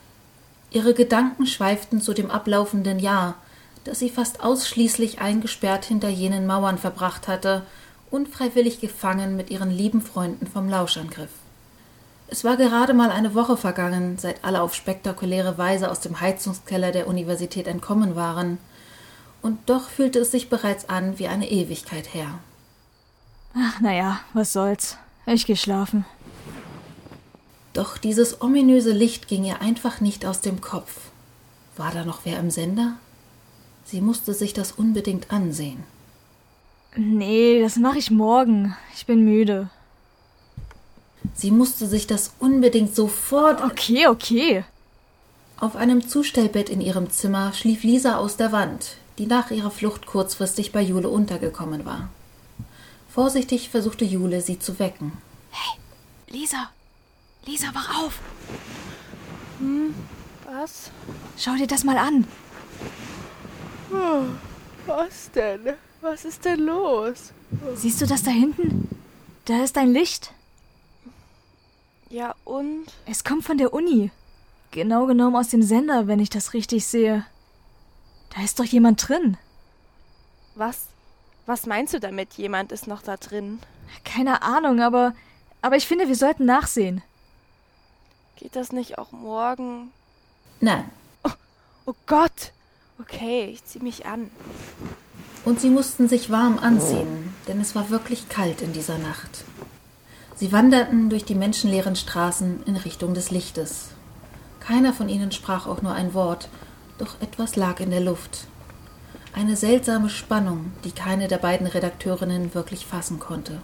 Ihre 0.71 0.93
Gedanken 0.93 1.45
schweiften 1.45 2.01
zu 2.01 2.13
dem 2.13 2.31
ablaufenden 2.31 2.99
Jahr, 2.99 3.35
das 3.83 3.99
sie 3.99 4.09
fast 4.09 4.41
ausschließlich 4.41 5.19
eingesperrt 5.19 5.85
hinter 5.85 6.09
jenen 6.09 6.47
Mauern 6.47 6.77
verbracht 6.77 7.27
hatte, 7.27 7.63
unfreiwillig 8.11 8.79
gefangen 8.79 9.35
mit 9.35 9.49
ihren 9.49 9.71
lieben 9.71 10.01
Freunden 10.01 10.47
vom 10.47 10.69
Lauschangriff. 10.69 11.31
Es 12.27 12.43
war 12.43 12.57
gerade 12.57 12.93
mal 12.93 13.11
eine 13.11 13.35
Woche 13.35 13.57
vergangen, 13.57 14.17
seit 14.17 14.43
alle 14.43 14.61
auf 14.61 14.73
spektakuläre 14.73 15.57
Weise 15.57 15.91
aus 15.91 15.99
dem 15.99 16.19
Heizungskeller 16.19 16.91
der 16.91 17.07
Universität 17.07 17.67
entkommen 17.67 18.15
waren, 18.15 18.57
und 19.41 19.59
doch 19.69 19.89
fühlte 19.89 20.19
es 20.19 20.31
sich 20.31 20.49
bereits 20.49 20.87
an 20.87 21.19
wie 21.19 21.27
eine 21.27 21.51
Ewigkeit 21.51 22.13
her. 22.13 22.39
Ach, 23.53 23.81
naja, 23.81 24.21
was 24.33 24.53
soll's. 24.53 24.97
Ich 25.25 25.45
geh 25.45 25.55
schlafen. 25.55 26.05
Doch 27.73 27.97
dieses 27.97 28.41
ominöse 28.41 28.93
Licht 28.93 29.27
ging 29.27 29.43
ihr 29.43 29.61
einfach 29.61 29.99
nicht 29.99 30.25
aus 30.25 30.41
dem 30.41 30.61
Kopf. 30.61 30.97
War 31.75 31.91
da 31.91 32.05
noch 32.05 32.21
wer 32.23 32.39
im 32.39 32.51
Sender? 32.51 32.93
Sie 33.83 33.99
musste 33.99 34.33
sich 34.33 34.53
das 34.53 34.71
unbedingt 34.71 35.31
ansehen. 35.31 35.83
Nee, 36.95 37.61
das 37.61 37.77
mache 37.77 37.97
ich 37.97 38.11
morgen. 38.11 38.75
Ich 38.95 39.05
bin 39.05 39.23
müde. 39.23 39.69
Sie 41.33 41.51
musste 41.51 41.87
sich 41.87 42.07
das 42.07 42.33
unbedingt 42.39 42.95
sofort. 42.95 43.61
Okay, 43.63 44.07
okay. 44.07 44.63
Auf 45.59 45.75
einem 45.75 46.07
Zustellbett 46.07 46.69
in 46.69 46.81
ihrem 46.81 47.09
Zimmer 47.09 47.53
schlief 47.53 47.83
Lisa 47.83 48.17
aus 48.17 48.37
der 48.37 48.51
Wand, 48.51 48.97
die 49.17 49.27
nach 49.27 49.51
ihrer 49.51 49.71
Flucht 49.71 50.05
kurzfristig 50.05 50.71
bei 50.71 50.81
Jule 50.81 51.09
untergekommen 51.09 51.85
war. 51.85 52.09
Vorsichtig 53.09 53.69
versuchte 53.69 54.05
Jule, 54.05 54.41
sie 54.41 54.59
zu 54.59 54.79
wecken. 54.79 55.13
Hey, 55.51 55.79
Lisa! 56.29 56.69
Lisa, 57.45 57.67
wach 57.73 58.03
auf! 58.03 58.19
Hm, 59.59 59.93
was? 60.51 60.91
Schau 61.37 61.55
dir 61.55 61.67
das 61.67 61.83
mal 61.83 61.97
an. 61.97 62.25
Oh, 63.91 64.23
was 64.87 65.29
denn? 65.31 65.73
Was 66.01 66.25
ist 66.25 66.43
denn 66.43 66.61
los? 66.61 67.31
Siehst 67.75 68.01
du 68.01 68.05
das 68.05 68.23
da 68.23 68.31
hinten? 68.31 68.89
Da 69.45 69.63
ist 69.63 69.77
ein 69.77 69.93
Licht. 69.93 70.31
Ja, 72.13 72.35
und? 72.45 72.85
Es 73.07 73.23
kommt 73.23 73.43
von 73.43 73.57
der 73.57 73.73
Uni. 73.73 74.11
Genau 74.69 75.07
genommen 75.07 75.35
aus 75.35 75.47
dem 75.47 75.63
Sender, 75.63 76.05
wenn 76.05 76.19
ich 76.19 76.29
das 76.29 76.53
richtig 76.53 76.85
sehe. 76.85 77.25
Da 78.35 78.43
ist 78.43 78.59
doch 78.59 78.65
jemand 78.65 79.09
drin. 79.09 79.35
Was? 80.53 80.85
Was 81.47 81.65
meinst 81.65 81.91
du 81.91 81.99
damit? 81.99 82.35
Jemand 82.35 82.71
ist 82.71 82.85
noch 82.85 83.01
da 83.01 83.17
drin? 83.17 83.57
Keine 84.03 84.43
Ahnung, 84.43 84.79
aber. 84.79 85.15
Aber 85.63 85.75
ich 85.75 85.87
finde, 85.87 86.07
wir 86.07 86.15
sollten 86.15 86.45
nachsehen. 86.45 87.01
Geht 88.35 88.55
das 88.55 88.71
nicht 88.71 88.99
auch 88.99 89.11
morgen? 89.11 89.91
Nein. 90.59 90.87
Oh, 91.23 91.31
oh 91.87 91.95
Gott! 92.05 92.51
Okay, 93.01 93.45
ich 93.45 93.65
zieh 93.65 93.79
mich 93.79 94.05
an. 94.05 94.29
Und 95.45 95.59
sie 95.59 95.71
mussten 95.71 96.07
sich 96.07 96.29
warm 96.29 96.59
anziehen, 96.59 97.33
denn 97.47 97.59
es 97.59 97.73
war 97.73 97.89
wirklich 97.89 98.29
kalt 98.29 98.61
in 98.61 98.71
dieser 98.71 98.99
Nacht. 98.99 99.45
Sie 100.35 100.51
wanderten 100.51 101.09
durch 101.09 101.25
die 101.25 101.35
menschenleeren 101.35 101.95
Straßen 101.95 102.63
in 102.65 102.75
Richtung 102.75 103.13
des 103.13 103.29
Lichtes. 103.29 103.89
Keiner 104.59 104.93
von 104.93 105.09
ihnen 105.09 105.31
sprach 105.31 105.67
auch 105.67 105.81
nur 105.81 105.93
ein 105.93 106.13
Wort, 106.13 106.49
doch 106.97 107.21
etwas 107.21 107.55
lag 107.55 107.79
in 107.79 107.91
der 107.91 108.01
Luft. 108.01 108.47
Eine 109.33 109.55
seltsame 109.55 110.09
Spannung, 110.09 110.71
die 110.83 110.91
keine 110.91 111.27
der 111.27 111.37
beiden 111.37 111.67
Redakteurinnen 111.67 112.53
wirklich 112.53 112.85
fassen 112.85 113.19
konnte. 113.19 113.61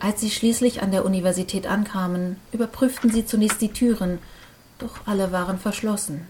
Als 0.00 0.20
sie 0.20 0.30
schließlich 0.30 0.82
an 0.82 0.92
der 0.92 1.04
Universität 1.04 1.66
ankamen, 1.66 2.36
überprüften 2.52 3.10
sie 3.10 3.26
zunächst 3.26 3.60
die 3.60 3.72
Türen, 3.72 4.18
doch 4.78 5.06
alle 5.06 5.30
waren 5.30 5.58
verschlossen. 5.58 6.26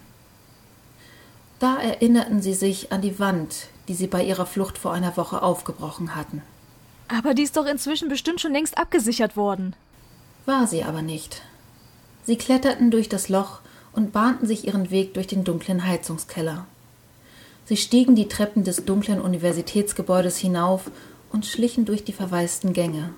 Da 1.60 1.78
erinnerten 1.78 2.42
sie 2.42 2.54
sich 2.54 2.90
an 2.90 3.00
die 3.00 3.18
Wand, 3.18 3.68
die 3.86 3.94
sie 3.94 4.06
bei 4.06 4.24
ihrer 4.24 4.46
Flucht 4.46 4.78
vor 4.78 4.92
einer 4.92 5.16
Woche 5.16 5.42
aufgebrochen 5.42 6.16
hatten. 6.16 6.42
Aber 7.12 7.34
die 7.34 7.42
ist 7.42 7.56
doch 7.56 7.66
inzwischen 7.66 8.08
bestimmt 8.08 8.40
schon 8.40 8.52
längst 8.52 8.78
abgesichert 8.78 9.36
worden. 9.36 9.74
War 10.46 10.66
sie 10.66 10.84
aber 10.84 11.02
nicht. 11.02 11.42
Sie 12.22 12.36
kletterten 12.36 12.90
durch 12.90 13.08
das 13.08 13.28
Loch 13.28 13.60
und 13.92 14.12
bahnten 14.12 14.46
sich 14.46 14.66
ihren 14.66 14.90
Weg 14.90 15.14
durch 15.14 15.26
den 15.26 15.42
dunklen 15.42 15.84
Heizungskeller. 15.84 16.66
Sie 17.64 17.76
stiegen 17.76 18.14
die 18.14 18.28
Treppen 18.28 18.62
des 18.62 18.84
dunklen 18.84 19.20
Universitätsgebäudes 19.20 20.36
hinauf 20.36 20.90
und 21.32 21.46
schlichen 21.46 21.84
durch 21.84 22.04
die 22.04 22.12
verwaisten 22.12 22.72
Gänge. 22.72 23.10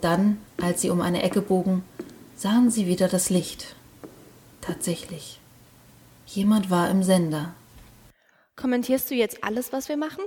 Dann, 0.00 0.38
als 0.60 0.80
sie 0.80 0.90
um 0.90 1.00
eine 1.00 1.22
Ecke 1.22 1.42
bogen, 1.42 1.84
sahen 2.36 2.70
sie 2.70 2.86
wieder 2.86 3.08
das 3.08 3.28
Licht. 3.28 3.76
Tatsächlich. 4.62 5.40
Jemand 6.26 6.70
war 6.70 6.90
im 6.90 7.02
Sender. 7.02 7.52
Kommentierst 8.56 9.10
du 9.10 9.14
jetzt 9.14 9.44
alles, 9.44 9.72
was 9.72 9.88
wir 9.88 9.96
machen? 9.96 10.24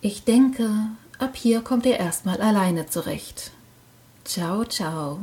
Ich 0.00 0.24
denke, 0.24 0.70
ab 1.18 1.36
hier 1.36 1.60
kommt 1.60 1.86
ihr 1.86 1.98
erstmal 1.98 2.40
alleine 2.40 2.86
zurecht. 2.86 3.52
Ciao, 4.24 4.64
ciao. 4.64 5.20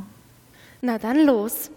Na 0.81 0.97
dann 0.97 1.25
los. 1.25 1.71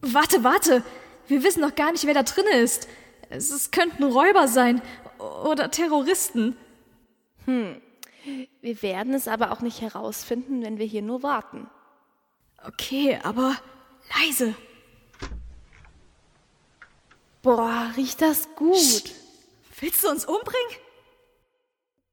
Warte, 0.00 0.44
warte. 0.44 0.82
Wir 1.26 1.42
wissen 1.42 1.60
noch 1.60 1.74
gar 1.74 1.92
nicht, 1.92 2.04
wer 2.06 2.14
da 2.14 2.22
drin 2.22 2.46
ist. 2.54 2.88
Es, 3.30 3.50
es 3.50 3.70
könnten 3.70 4.04
Räuber 4.04 4.48
sein 4.48 4.82
oder 5.44 5.70
Terroristen. 5.70 6.56
Hm. 7.46 7.80
Wir 8.60 8.82
werden 8.82 9.14
es 9.14 9.28
aber 9.28 9.52
auch 9.52 9.60
nicht 9.60 9.80
herausfinden, 9.80 10.62
wenn 10.62 10.78
wir 10.78 10.86
hier 10.86 11.02
nur 11.02 11.22
warten. 11.22 11.68
Okay, 12.66 13.18
aber 13.22 13.56
leise. 14.18 14.54
Boah, 17.42 17.92
riecht 17.96 18.22
das 18.22 18.48
gut. 18.56 18.74
Psst. 18.74 19.14
Willst 19.80 20.02
du 20.02 20.08
uns 20.08 20.24
umbringen? 20.24 20.83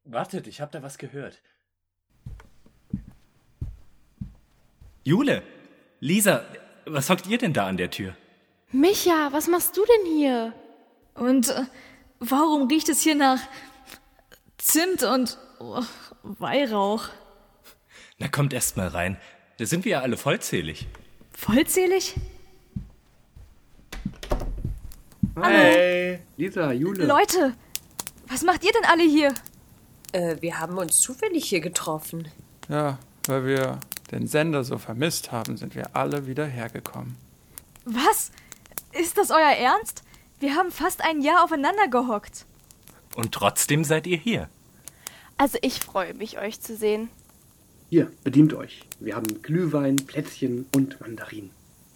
Wartet, 0.03 0.47
ich 0.47 0.61
hab 0.61 0.71
da 0.71 0.81
was 0.81 0.97
gehört. 0.97 1.41
Jule, 5.03 5.43
Lisa, 5.99 6.45
was 6.85 7.09
hockt 7.09 7.27
ihr 7.27 7.37
denn 7.37 7.53
da 7.53 7.67
an 7.67 7.77
der 7.77 7.91
Tür? 7.91 8.15
Micha, 8.71 9.29
was 9.31 9.47
machst 9.47 9.77
du 9.77 9.85
denn 9.85 10.13
hier? 10.15 10.53
Und 11.15 11.49
äh, 11.49 11.65
warum 12.19 12.67
riecht 12.67 12.89
es 12.89 13.01
hier 13.01 13.15
nach 13.15 13.39
Zimt 14.57 15.03
und 15.03 15.37
oh, 15.59 15.83
Weihrauch? 16.23 17.09
Na 18.17 18.27
kommt 18.27 18.53
erst 18.53 18.77
mal 18.77 18.87
rein. 18.87 19.17
Da 19.57 19.65
sind 19.65 19.85
wir 19.85 19.93
ja 19.93 20.01
alle 20.01 20.17
vollzählig. 20.17 20.87
Vollzählig? 21.33 22.15
Hey, 25.39 26.19
Lisa, 26.37 26.71
Jule. 26.71 27.05
Leute, 27.05 27.55
was 28.27 28.43
macht 28.43 28.63
ihr 28.63 28.71
denn 28.71 28.85
alle 28.85 29.03
hier? 29.03 29.33
Äh, 30.11 30.37
wir 30.41 30.59
haben 30.59 30.77
uns 30.77 30.99
zufällig 30.99 31.45
hier 31.45 31.61
getroffen. 31.61 32.27
Ja, 32.69 32.97
weil 33.27 33.45
wir 33.45 33.79
den 34.11 34.27
Sender 34.27 34.63
so 34.63 34.77
vermisst 34.77 35.31
haben, 35.31 35.57
sind 35.57 35.75
wir 35.75 35.95
alle 35.95 36.27
wieder 36.27 36.45
hergekommen. 36.45 37.15
Was? 37.85 38.31
Ist 38.91 39.17
das 39.17 39.31
euer 39.31 39.55
Ernst? 39.57 40.03
Wir 40.39 40.55
haben 40.55 40.71
fast 40.71 41.03
ein 41.03 41.21
Jahr 41.21 41.43
aufeinander 41.43 41.87
gehockt. 41.87 42.45
Und 43.15 43.31
trotzdem 43.31 43.83
seid 43.83 44.07
ihr 44.07 44.17
hier. 44.17 44.49
Also 45.37 45.57
ich 45.61 45.79
freue 45.79 46.13
mich, 46.13 46.39
euch 46.39 46.61
zu 46.61 46.75
sehen. 46.75 47.09
Hier, 47.89 48.11
bedient 48.23 48.53
euch. 48.53 48.81
Wir 48.99 49.15
haben 49.15 49.41
Glühwein, 49.41 49.97
Plätzchen 49.97 50.65
und 50.75 50.99
Mandarinen. 51.01 51.51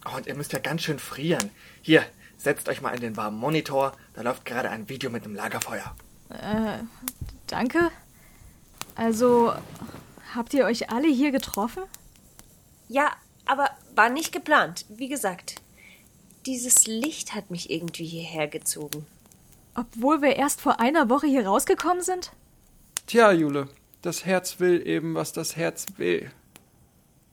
Oh, 0.05 0.17
und 0.17 0.27
ihr 0.27 0.35
müsst 0.35 0.53
ja 0.53 0.59
ganz 0.59 0.83
schön 0.83 0.99
frieren. 0.99 1.49
Hier, 1.81 2.03
setzt 2.37 2.69
euch 2.69 2.81
mal 2.81 2.93
in 2.93 3.01
den 3.01 3.17
warmen 3.17 3.37
Monitor. 3.39 3.93
Da 4.13 4.21
läuft 4.21 4.45
gerade 4.45 4.69
ein 4.69 4.89
Video 4.89 5.09
mit 5.09 5.25
dem 5.25 5.35
Lagerfeuer. 5.35 5.95
Äh, 6.29 6.83
danke. 7.47 7.91
Also, 8.95 9.53
habt 10.33 10.53
ihr 10.53 10.65
euch 10.65 10.89
alle 10.89 11.07
hier 11.07 11.31
getroffen? 11.31 11.83
Ja, 12.87 13.11
aber 13.45 13.69
war 13.93 14.09
nicht 14.09 14.31
geplant. 14.31 14.85
Wie 14.89 15.09
gesagt, 15.09 15.55
dieses 16.45 16.87
Licht 16.87 17.33
hat 17.33 17.51
mich 17.51 17.69
irgendwie 17.69 18.05
hierher 18.05 18.47
gezogen. 18.47 19.05
Obwohl 19.75 20.21
wir 20.21 20.35
erst 20.35 20.61
vor 20.61 20.79
einer 20.79 21.09
Woche 21.09 21.27
hier 21.27 21.45
rausgekommen 21.45 22.01
sind? 22.01 22.31
Tja, 23.07 23.31
Jule, 23.31 23.67
das 24.01 24.25
Herz 24.25 24.59
will 24.59 24.85
eben, 24.87 25.15
was 25.15 25.33
das 25.33 25.55
Herz 25.55 25.85
will. 25.97 26.31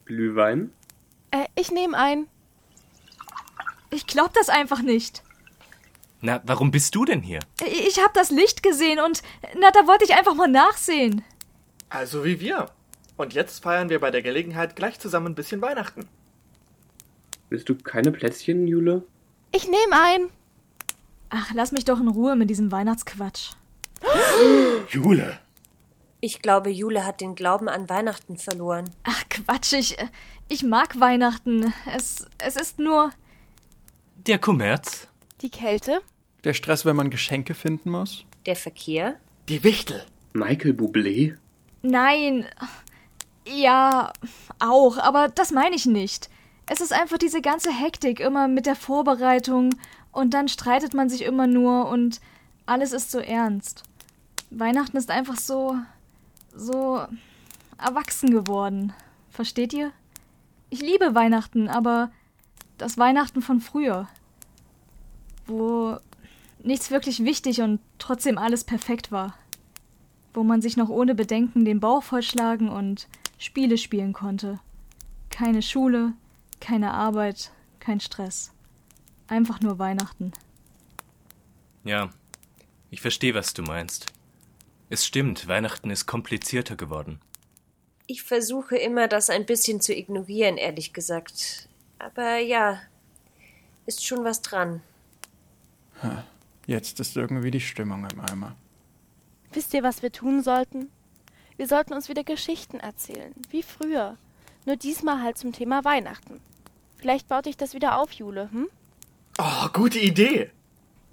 Glühwein? 0.05 0.73
Äh, 1.31 1.47
ich 1.55 1.71
nehme 1.71 1.97
ein. 1.97 2.27
Ich 3.91 4.07
glaub 4.07 4.33
das 4.35 4.49
einfach 4.49 4.83
nicht. 4.83 5.23
Na, 6.21 6.41
warum 6.45 6.71
bist 6.71 6.95
du 6.95 7.05
denn 7.05 7.21
hier? 7.21 7.41
Ich 7.65 7.99
hab 8.01 8.15
das 8.15 8.31
Licht 8.31 8.63
gesehen 8.63 9.01
und 9.01 9.23
na, 9.59 9.71
da 9.71 9.87
wollte 9.87 10.05
ich 10.05 10.15
einfach 10.15 10.35
mal 10.35 10.49
nachsehen. 10.49 11.25
Also 11.93 12.25
wie 12.25 12.41
wir. 12.41 12.71
Und 13.19 13.35
jetzt 13.35 13.63
feiern 13.63 13.91
wir 13.91 14.01
bei 14.01 14.11
der 14.11 14.23
Gelegenheit 14.23 14.77
gleich 14.77 14.99
zusammen 14.99 15.27
ein 15.27 15.35
bisschen 15.35 15.61
Weihnachten. 15.61 16.09
Willst 17.51 17.69
du 17.69 17.75
keine 17.75 18.13
Plätzchen, 18.13 18.67
Jule? 18.67 19.03
Ich 19.53 19.65
nehme 19.65 19.93
ein. 19.93 20.29
Ach, 21.29 21.53
lass 21.55 21.71
mich 21.71 21.85
doch 21.85 22.01
in 22.01 22.09
Ruhe 22.09 22.35
mit 22.35 22.49
diesem 22.49 22.73
Weihnachtsquatsch. 22.73 23.51
Jule. 24.89 25.39
Ich 26.21 26.41
glaube, 26.41 26.71
Jule 26.71 27.05
hat 27.05 27.21
den 27.21 27.35
Glauben 27.35 27.69
an 27.69 27.91
Weihnachten 27.91 28.39
verloren. 28.39 28.89
Ach, 29.03 29.25
Quatsch, 29.29 29.75
ich, 29.75 29.99
ich 30.49 30.63
mag 30.63 30.99
Weihnachten. 30.99 31.75
Es, 31.95 32.27
es 32.39 32.57
ist 32.57 32.79
nur. 32.79 33.11
Der 34.27 34.39
Kommerz. 34.39 35.09
Die 35.43 35.51
Kälte. 35.51 36.01
Der 36.45 36.55
Stress, 36.55 36.87
wenn 36.87 36.97
man 36.97 37.11
Geschenke 37.11 37.53
finden 37.53 37.91
muss. 37.91 38.25
Der 38.47 38.57
Verkehr. 38.57 39.17
Die 39.51 39.63
Wichtel. 39.63 40.07
Michael 40.33 40.73
Bublé? 40.73 41.37
Nein. 41.83 42.47
Ja, 43.47 44.13
auch, 44.61 44.99
aber 44.99 45.29
das 45.29 45.51
meine 45.51 45.75
ich 45.75 45.87
nicht. 45.87 46.31
Es 46.67 46.81
ist 46.81 46.93
einfach 46.93 47.19
diese 47.19 47.43
ganze 47.43 47.73
Hektik 47.73 48.21
immer 48.21 48.47
mit 48.49 48.67
der 48.67 48.77
Vorbereitung 48.77 49.75
und 50.13 50.33
dann 50.33 50.49
streitet 50.49 50.95
man 50.95 51.09
sich 51.09 51.23
immer 51.23 51.47
nur 51.47 51.89
und 51.89 52.21
alles 52.67 52.93
ist 52.93 53.11
so 53.11 53.19
ernst. 53.19 53.83
Weihnachten 54.51 54.97
ist 54.97 55.11
einfach 55.11 55.37
so. 55.37 55.77
so. 56.55 57.05
erwachsen 57.79 58.31
geworden. 58.31 58.93
Versteht 59.31 59.73
ihr? 59.73 59.91
Ich 60.71 60.81
liebe 60.81 61.15
Weihnachten, 61.15 61.69
aber 61.69 62.11
das 62.79 62.97
Weihnachten 62.97 63.43
von 63.43 63.61
früher. 63.61 64.09
Wo 65.47 65.99
nichts 66.63 66.91
wirklich 66.91 67.25
wichtig 67.25 67.61
und 67.61 67.81
trotzdem 67.99 68.39
alles 68.39 68.65
perfekt 68.65 69.11
war. 69.11 69.35
Wo 70.35 70.43
man 70.43 70.63
sich 70.63 70.77
noch 70.77 70.89
ohne 70.89 71.15
Bedenken 71.15 71.65
den 71.65 71.81
Bauch 71.81 72.03
vollschlagen 72.03 72.69
und 72.69 73.09
Spiele 73.39 73.77
spielen 73.77 74.13
konnte. 74.13 74.61
Keine 75.31 75.63
Schule, 75.63 76.13
keine 76.61 76.93
Arbeit, 76.93 77.53
kein 77.81 78.01
Stress. 78.01 78.53
Einfach 79.27 79.61
nur 79.61 79.79
Weihnachten. 79.79 80.33
Ja, 81.85 82.11
ich 82.91 83.01
verstehe, 83.01 83.35
was 83.35 83.55
du 83.55 83.63
meinst. 83.63 84.07
Es 84.91 85.07
stimmt, 85.07 85.49
Weihnachten 85.49 85.91
ist 85.91 86.07
komplizierter 86.07 86.77
geworden. 86.77 87.19
Ich 88.07 88.23
versuche 88.23 88.77
immer, 88.77 89.09
das 89.09 89.31
ein 89.31 89.47
bisschen 89.47 89.81
zu 89.81 89.95
ignorieren, 89.95 90.57
ehrlich 90.59 90.93
gesagt. 90.93 91.69
Aber 91.99 92.39
ja, 92.39 92.81
ist 93.87 94.05
schon 94.05 94.23
was 94.25 94.43
dran. 94.43 94.83
Jetzt 96.67 97.01
ist 97.01 97.17
irgendwie 97.17 97.51
die 97.51 97.61
Stimmung 97.61 98.07
im 98.13 98.21
Eimer. 98.21 98.55
Wisst 99.53 99.75
ihr, 99.75 99.83
was 99.83 100.03
wir 100.03 100.13
tun 100.13 100.43
sollten? 100.43 100.89
Wir 101.57 101.67
sollten 101.67 101.93
uns 101.93 102.09
wieder 102.09 102.25
Geschichten 102.25 102.81
erzählen, 102.81 103.35
wie 103.51 103.63
früher. 103.63 104.17
Nur 104.65 104.77
diesmal 104.77 105.23
halt 105.23 105.37
zum 105.37 105.53
Thema 105.53 105.85
Weihnachten. 105.85 106.41
Vielleicht 106.97 107.29
baut 107.29 107.47
dich 107.47 107.57
das 107.57 107.75
wieder 107.75 107.99
auf, 107.99 108.13
Jule, 108.13 108.51
hm? 108.51 108.69
Oh, 109.39 109.69
gute 109.73 109.99
Idee. 109.99 110.51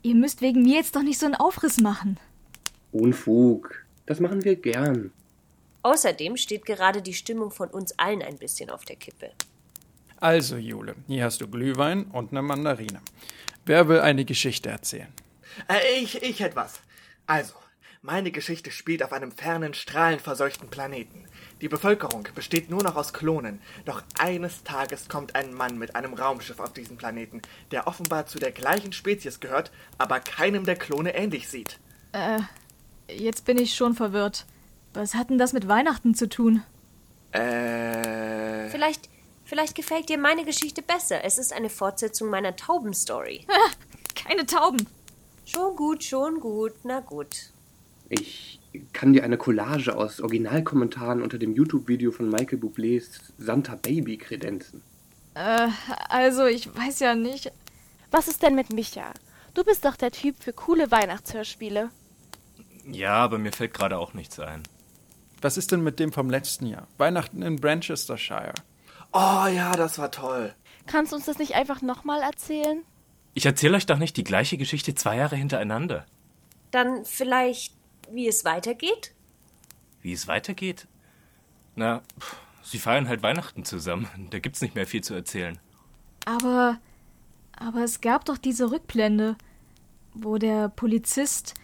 Ihr 0.02 0.16
müsst 0.16 0.42
wegen 0.42 0.62
mir 0.64 0.76
jetzt 0.76 0.96
doch 0.96 1.02
nicht 1.02 1.20
so 1.20 1.26
einen 1.26 1.36
Aufriss 1.36 1.80
machen. 1.80 2.18
Unfug. 2.92 3.86
Das 4.06 4.20
machen 4.20 4.44
wir 4.44 4.56
gern. 4.56 5.12
Außerdem 5.84 6.38
steht 6.38 6.66
gerade 6.66 7.02
die 7.02 7.14
Stimmung 7.14 7.52
von 7.52 7.70
uns 7.70 7.98
allen 7.98 8.22
ein 8.22 8.38
bisschen 8.38 8.70
auf 8.70 8.86
der 8.86 8.96
Kippe. 8.96 9.32
Also, 10.18 10.58
Jule, 10.58 10.96
hier 11.08 11.24
hast 11.24 11.42
du 11.42 11.48
Glühwein 11.48 12.06
und 12.06 12.32
eine 12.32 12.42
Mandarine. 12.42 13.02
Wer 13.66 13.88
will 13.88 14.00
eine 14.00 14.26
Geschichte 14.26 14.70
erzählen? 14.70 15.14
Äh, 15.68 16.02
ich, 16.02 16.22
ich 16.22 16.40
hätte 16.40 16.56
was. 16.56 16.80
Also, 17.26 17.54
meine 18.02 18.32
Geschichte 18.32 18.72
spielt 18.72 19.04
auf 19.04 19.12
einem 19.12 19.32
fernen, 19.32 19.74
strahlenverseuchten 19.74 20.70
Planeten. 20.70 21.26
Die 21.60 21.68
Bevölkerung 21.68 22.28
besteht 22.34 22.70
nur 22.70 22.82
noch 22.82 22.96
aus 22.96 23.12
Klonen. 23.12 23.62
Doch 23.84 24.04
eines 24.18 24.64
Tages 24.64 25.10
kommt 25.10 25.36
ein 25.36 25.54
Mann 25.54 25.78
mit 25.78 25.96
einem 25.96 26.14
Raumschiff 26.14 26.60
auf 26.60 26.72
diesen 26.72 26.98
Planeten, 26.98 27.42
der 27.72 27.88
offenbar 27.88 28.26
zu 28.26 28.40
der 28.40 28.52
gleichen 28.52 28.94
Spezies 28.94 29.42
gehört, 29.42 29.72
aber 29.98 30.22
keinem 30.22 30.66
der 30.66 30.78
Klone 30.78 31.14
ähnlich 31.14 31.50
sieht. 31.50 31.78
Äh, 32.14 32.40
jetzt 33.10 33.44
bin 33.46 33.58
ich 33.58 33.76
schon 33.76 33.96
verwirrt. 33.96 34.46
Was 34.94 35.14
hat 35.14 35.30
denn 35.30 35.38
das 35.38 35.52
mit 35.52 35.68
Weihnachten 35.68 36.16
zu 36.16 36.30
tun? 36.30 36.64
Äh. 37.34 38.70
Vielleicht, 38.70 39.10
vielleicht 39.44 39.76
gefällt 39.76 40.08
dir 40.08 40.18
meine 40.18 40.46
Geschichte 40.46 40.82
besser. 40.82 41.26
Es 41.26 41.38
ist 41.38 41.52
eine 41.52 41.70
Fortsetzung 41.70 42.30
meiner 42.30 42.56
Taubenstory. 42.56 43.46
Keine 44.16 44.46
Tauben. 44.46 44.88
Schon 45.44 45.76
gut, 45.76 46.04
schon 46.04 46.40
gut. 46.40 46.74
Na 46.84 47.02
gut. 47.02 47.52
Ich 48.10 48.60
kann 48.94 49.14
dir 49.14 49.24
eine 49.24 49.38
Collage 49.38 49.96
aus 49.96 50.20
Originalkommentaren 50.20 51.22
unter 51.22 51.38
dem 51.38 51.54
YouTube-Video 51.54 52.12
von 52.12 52.30
Michael 52.30 52.60
Bublés 52.60 53.20
Santa 53.38 53.76
Baby 53.76 54.18
kredenzen. 54.18 54.82
Äh, 55.36 55.70
also 56.10 56.46
ich 56.46 56.76
weiß 56.76 57.00
ja 57.00 57.16
nicht. 57.16 57.52
Was 58.12 58.28
ist 58.28 58.42
denn 58.44 58.56
mit 58.56 58.74
Micha? 58.74 59.14
Du 59.54 59.64
bist 59.64 59.86
doch 59.86 59.96
der 59.96 60.12
Typ 60.12 60.36
für 60.42 60.54
coole 60.54 60.92
Weihnachtshörspiele. 60.92 61.90
Ja, 62.92 63.16
aber 63.16 63.38
mir 63.38 63.52
fällt 63.52 63.74
gerade 63.74 63.98
auch 63.98 64.14
nichts 64.14 64.40
ein. 64.40 64.64
Was 65.42 65.58
ist 65.58 65.72
denn 65.72 65.84
mit 65.84 66.00
dem 66.00 66.12
vom 66.12 66.30
letzten 66.30 66.66
Jahr? 66.66 66.88
Weihnachten 66.98 67.42
in 67.42 67.56
Branchestershire. 67.58 68.54
Oh 69.14 69.48
ja, 69.48 69.74
das 69.76 69.98
war 69.98 70.12
toll. 70.12 70.54
Kannst 70.86 71.12
du 71.12 71.16
uns 71.16 71.26
das 71.26 71.40
nicht 71.40 71.56
einfach 71.56 71.82
nochmal 71.82 72.22
erzählen? 72.22 72.84
Ich 73.34 73.46
erzähle 73.46 73.78
euch 73.78 73.86
doch 73.86 73.98
nicht 73.98 74.18
die 74.18 74.24
gleiche 74.24 74.58
Geschichte 74.58 74.96
zwei 74.96 75.18
Jahre 75.18 75.36
hintereinander. 75.36 76.06
Dann 76.72 77.06
vielleicht, 77.06 77.74
wie 78.12 78.28
es 78.28 78.46
weitergeht? 78.46 79.14
Wie 80.02 80.14
es 80.14 80.28
weitergeht? 80.28 80.88
Na, 81.76 82.02
pff, 82.20 82.38
sie 82.62 82.80
feiern 82.80 83.08
halt 83.08 83.24
Weihnachten 83.24 83.66
zusammen. 83.66 84.08
Da 84.32 84.40
gibt's 84.40 84.62
nicht 84.62 84.76
mehr 84.76 84.88
viel 84.88 85.04
zu 85.04 85.14
erzählen. 85.14 85.58
Aber. 86.26 86.80
Aber 87.62 87.84
es 87.84 88.00
gab 88.00 88.24
doch 88.24 88.38
diese 88.38 88.72
Rückblende, 88.72 89.36
wo 90.14 90.38
der 90.38 90.70
Polizist, 90.70 91.56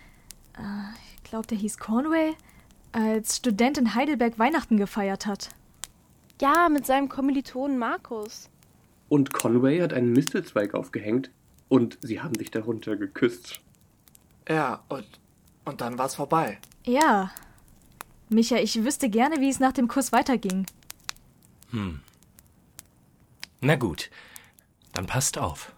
äh, 0.57 0.93
ich 1.15 1.23
glaube, 1.23 1.47
der 1.47 1.57
hieß 1.57 1.77
Conway, 1.77 2.33
als 2.91 3.37
Student 3.37 3.77
in 3.77 3.95
Heidelberg 3.95 4.37
Weihnachten 4.37 4.75
gefeiert 4.75 5.25
hat. 5.25 5.49
Ja, 6.41 6.67
mit 6.67 6.85
seinem 6.85 7.07
Kommilitonen 7.07 7.77
Markus. 7.77 8.49
Und 9.07 9.33
Conway 9.33 9.79
hat 9.79 9.93
einen 9.93 10.11
Mistelzweig 10.11 10.73
aufgehängt 10.73 11.29
und 11.69 11.97
sie 12.01 12.19
haben 12.19 12.35
sich 12.35 12.51
darunter 12.51 12.97
geküsst. 12.97 13.61
Ja, 14.49 14.83
und, 14.89 15.07
und 15.65 15.81
dann 15.81 15.97
war's 15.97 16.15
vorbei. 16.15 16.59
Ja. 16.85 17.31
Micha, 18.29 18.57
ich 18.57 18.83
wüsste 18.83 19.09
gerne, 19.09 19.41
wie 19.41 19.49
es 19.49 19.59
nach 19.59 19.73
dem 19.73 19.87
Kuss 19.87 20.11
weiterging. 20.11 20.65
Hm. 21.71 22.01
Na 23.61 23.75
gut, 23.75 24.09
dann 24.93 25.07
passt 25.07 25.37
auf. 25.37 25.73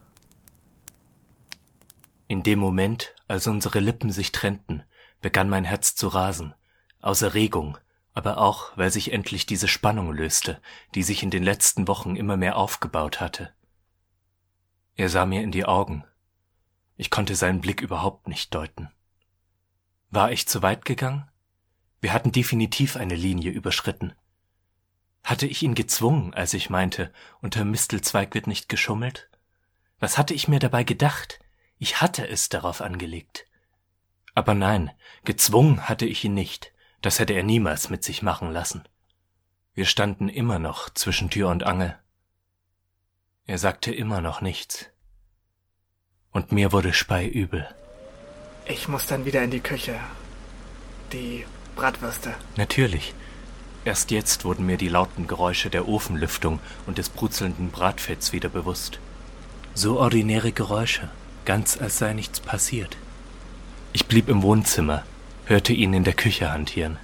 In 2.27 2.44
dem 2.44 2.60
Moment, 2.60 3.15
als 3.27 3.48
unsere 3.48 3.79
Lippen 3.79 4.12
sich 4.12 4.32
trennten, 4.32 4.84
begann 5.22 5.50
mein 5.50 5.63
Herz 5.63 5.96
zu 5.96 6.10
rasen, 6.10 6.53
aus 7.01 7.22
Erregung, 7.22 7.77
aber 8.13 8.38
auch, 8.39 8.75
weil 8.75 8.91
sich 8.91 9.13
endlich 9.13 9.46
diese 9.46 9.67
Spannung 9.67 10.12
löste, 10.12 10.62
die 10.96 11.03
sich 11.03 11.24
in 11.24 11.29
den 11.29 11.44
letzten 11.44 11.88
Wochen 11.88 12.15
immer 12.15 12.36
mehr 12.36 12.58
aufgebaut 12.58 13.22
hatte. 13.22 13.53
Er 14.96 15.10
sah 15.10 15.25
mir 15.25 15.41
in 15.41 15.51
die 15.51 15.65
Augen. 15.65 16.03
Ich 16.96 17.12
konnte 17.12 17.36
seinen 17.36 17.62
Blick 17.62 17.82
überhaupt 17.82 18.27
nicht 18.27 18.53
deuten. 18.53 18.89
War 20.10 20.32
ich 20.32 20.48
zu 20.48 20.62
weit 20.62 20.86
gegangen? 20.86 21.30
Wir 22.00 22.14
hatten 22.14 22.32
definitiv 22.32 22.96
eine 22.96 23.16
Linie 23.16 23.52
überschritten. 23.52 24.14
Hatte 25.24 25.48
ich 25.48 25.62
ihn 25.64 25.76
gezwungen, 25.76 26.34
als 26.34 26.54
ich 26.54 26.70
meinte, 26.70 27.12
unter 27.42 27.66
Mistelzweig 27.66 28.34
wird 28.34 28.48
nicht 28.48 28.70
geschummelt? 28.70 29.30
Was 30.00 30.18
hatte 30.18 30.34
ich 30.34 30.48
mir 30.48 30.60
dabei 30.60 30.84
gedacht? 30.84 31.40
Ich 31.78 32.02
hatte 32.02 32.28
es 32.28 32.48
darauf 32.50 32.82
angelegt. 32.82 33.46
Aber 34.36 34.54
nein, 34.54 34.92
gezwungen 35.26 35.90
hatte 35.90 36.06
ich 36.06 36.24
ihn 36.24 36.34
nicht. 36.34 36.72
Das 37.02 37.20
hätte 37.20 37.34
er 37.34 37.44
niemals 37.44 37.90
mit 37.90 38.04
sich 38.04 38.22
machen 38.22 38.52
lassen. 38.52 38.88
Wir 39.74 39.86
standen 39.86 40.30
immer 40.30 40.60
noch 40.60 40.90
zwischen 40.90 41.30
Tür 41.30 41.50
und 41.50 41.64
Angel. 41.64 41.98
Er 43.46 43.58
sagte 43.58 43.94
immer 43.94 44.22
noch 44.22 44.42
nichts. 44.42 44.88
Und 46.32 46.52
mir 46.52 46.72
wurde 46.72 46.94
speiübel. 46.94 47.68
Ich 48.70 48.88
muss 48.88 49.06
dann 49.06 49.26
wieder 49.26 49.44
in 49.44 49.52
die 49.52 49.62
Küche. 49.62 49.96
Die 51.14 51.46
Bratwürste. 51.76 52.34
Natürlich. 52.58 53.14
Erst 53.86 54.12
jetzt 54.12 54.44
wurden 54.44 54.66
mir 54.66 54.76
die 54.76 54.90
lauten 54.90 55.28
Geräusche 55.28 55.70
der 55.70 55.88
Ofenlüftung 55.88 56.60
und 56.86 56.98
des 56.98 57.08
brutzelnden 57.08 57.72
Bratfetts 57.72 58.34
wieder 58.34 58.50
bewusst. 58.50 59.00
So 59.74 60.00
ordinäre 60.00 60.52
Geräusche, 60.52 61.10
ganz 61.46 61.78
als 61.80 61.98
sei 61.98 62.12
nichts 62.12 62.42
passiert. 62.42 62.98
Ich 63.94 64.08
blieb 64.08 64.28
im 64.28 64.42
Wohnzimmer, 64.42 65.04
hörte 65.46 65.72
ihn 65.72 65.94
in 65.94 66.04
der 66.04 66.14
Küche 66.14 66.52
hantieren. 66.52 66.98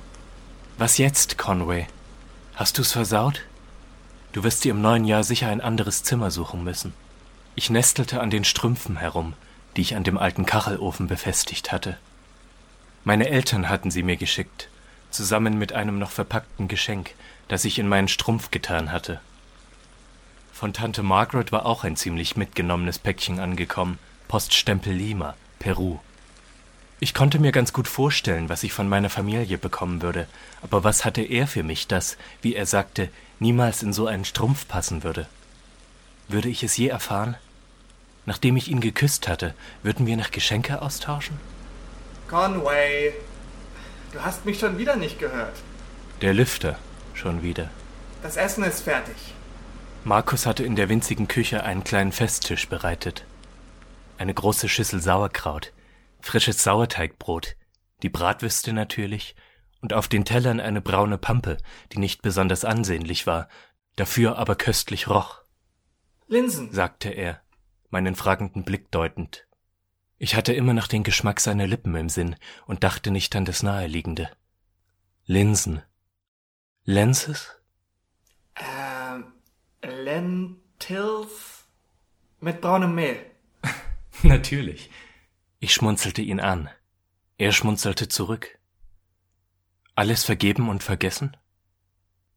Was 0.78 0.98
jetzt, 0.98 1.38
Conway? 1.38 1.88
Hast 2.56 2.78
du's 2.78 2.92
versaut? 2.92 3.42
Du 4.34 4.44
wirst 4.44 4.66
dir 4.66 4.72
im 4.72 4.82
neuen 4.82 5.06
Jahr 5.06 5.24
sicher 5.24 5.48
ein 5.48 5.62
anderes 5.62 6.04
Zimmer 6.04 6.30
suchen 6.30 6.64
müssen. 6.66 6.94
Ich 7.56 7.70
nestelte 7.70 8.20
an 8.20 8.32
den 8.32 8.44
Strümpfen 8.44 8.98
herum, 8.98 9.34
die 9.76 9.82
ich 9.82 9.96
an 9.96 10.04
dem 10.04 10.18
alten 10.18 10.46
Kachelofen 10.46 11.08
befestigt 11.08 11.72
hatte. 11.72 11.98
Meine 13.04 13.30
Eltern 13.30 13.70
hatten 13.70 13.92
sie 13.92 14.04
mir 14.04 14.18
geschickt, 14.18 14.70
zusammen 15.12 15.58
mit 15.58 15.74
einem 15.74 16.00
noch 16.00 16.12
verpackten 16.12 16.68
Geschenk, 16.68 17.14
das 17.48 17.66
ich 17.66 17.80
in 17.80 17.88
meinen 17.88 18.08
Strumpf 18.08 18.52
getan 18.52 18.92
hatte. 18.92 19.20
Von 20.54 20.74
Tante 20.74 21.04
Margaret 21.04 21.52
war 21.52 21.66
auch 21.66 21.84
ein 21.84 21.96
ziemlich 21.96 22.38
mitgenommenes 22.38 23.00
Päckchen 23.00 23.40
angekommen, 23.40 24.00
Poststempel 24.28 24.94
Lima, 24.94 25.36
Peru. 25.60 26.00
Ich 27.00 27.14
konnte 27.14 27.40
mir 27.40 27.52
ganz 27.52 27.74
gut 27.74 27.90
vorstellen, 27.90 28.48
was 28.48 28.64
ich 28.64 28.72
von 28.72 28.88
meiner 28.88 29.10
Familie 29.10 29.58
bekommen 29.58 30.02
würde, 30.02 30.28
aber 30.62 30.86
was 30.86 31.04
hatte 31.04 31.22
er 31.22 31.48
für 31.48 31.64
mich, 31.64 31.88
das, 31.88 32.18
wie 32.42 32.56
er 32.56 32.66
sagte, 32.66 33.10
niemals 33.40 33.84
in 33.84 33.92
so 33.92 34.08
einen 34.08 34.24
Strumpf 34.24 34.68
passen 34.70 35.04
würde? 35.04 35.28
Würde 36.30 36.48
ich 36.48 36.64
es 36.64 36.78
je 36.78 36.88
erfahren? 36.88 37.36
Nachdem 38.26 38.56
ich 38.56 38.70
ihn 38.70 38.80
geküsst 38.80 39.28
hatte, 39.28 39.54
würden 39.82 40.06
wir 40.06 40.16
nach 40.18 40.32
Geschenke 40.32 40.82
austauschen? 40.82 41.40
Conway, 42.30 43.14
du 44.14 44.22
hast 44.22 44.46
mich 44.46 44.60
schon 44.60 44.78
wieder 44.78 44.96
nicht 44.96 45.20
gehört. 45.20 45.56
Der 46.22 46.34
Lüfter, 46.34 46.80
schon 47.14 47.44
wieder. 47.44 47.70
Das 48.22 48.38
Essen 48.38 48.64
ist 48.64 48.82
fertig. 48.82 49.16
Markus 50.06 50.46
hatte 50.46 50.64
in 50.64 50.76
der 50.76 50.90
winzigen 50.90 51.28
Küche 51.28 51.64
einen 51.64 51.84
kleinen 51.84 52.12
Festtisch 52.12 52.68
bereitet. 52.70 53.26
Eine 54.18 54.34
große 54.34 54.70
Schüssel 54.70 55.02
Sauerkraut, 55.02 55.74
frisches 56.22 56.64
Sauerteigbrot, 56.64 57.56
die 58.02 58.10
Bratwürste 58.10 58.74
natürlich 58.74 59.36
und 59.82 59.94
auf 59.94 60.08
den 60.08 60.24
Tellern 60.24 60.60
eine 60.60 60.82
braune 60.82 61.18
Pampe, 61.18 61.58
die 61.92 62.00
nicht 62.00 62.22
besonders 62.22 62.64
ansehnlich 62.64 63.28
war, 63.28 63.50
dafür 63.98 64.38
aber 64.38 64.56
köstlich 64.56 65.08
roch. 65.08 65.42
Linsen, 66.28 66.72
sagte 66.72 67.10
er, 67.10 67.43
meinen 67.94 68.16
fragenden 68.16 68.64
Blick 68.64 68.92
deutend. 68.92 69.48
Ich 70.18 70.36
hatte 70.36 70.52
immer 70.52 70.74
noch 70.74 70.88
den 70.88 71.04
Geschmack 71.04 71.40
seiner 71.40 71.68
Lippen 71.68 71.96
im 71.96 72.10
Sinn 72.10 72.36
und 72.66 72.84
dachte 72.84 73.12
nicht 73.12 73.36
an 73.36 73.46
das 73.46 73.62
Naheliegende. 73.62 74.30
Linsen. 75.26 75.84
Lenses? 76.86 77.56
Ähm, 78.56 79.34
Lentils 79.84 81.68
mit 82.40 82.62
braunem 82.62 82.96
Mehl. 82.96 83.24
Natürlich. 84.24 84.90
Ich 85.60 85.74
schmunzelte 85.74 86.24
ihn 86.24 86.40
an. 86.40 86.70
Er 87.38 87.52
schmunzelte 87.52 88.08
zurück. 88.08 88.58
Alles 89.94 90.24
vergeben 90.24 90.68
und 90.68 90.82
vergessen? 90.82 91.38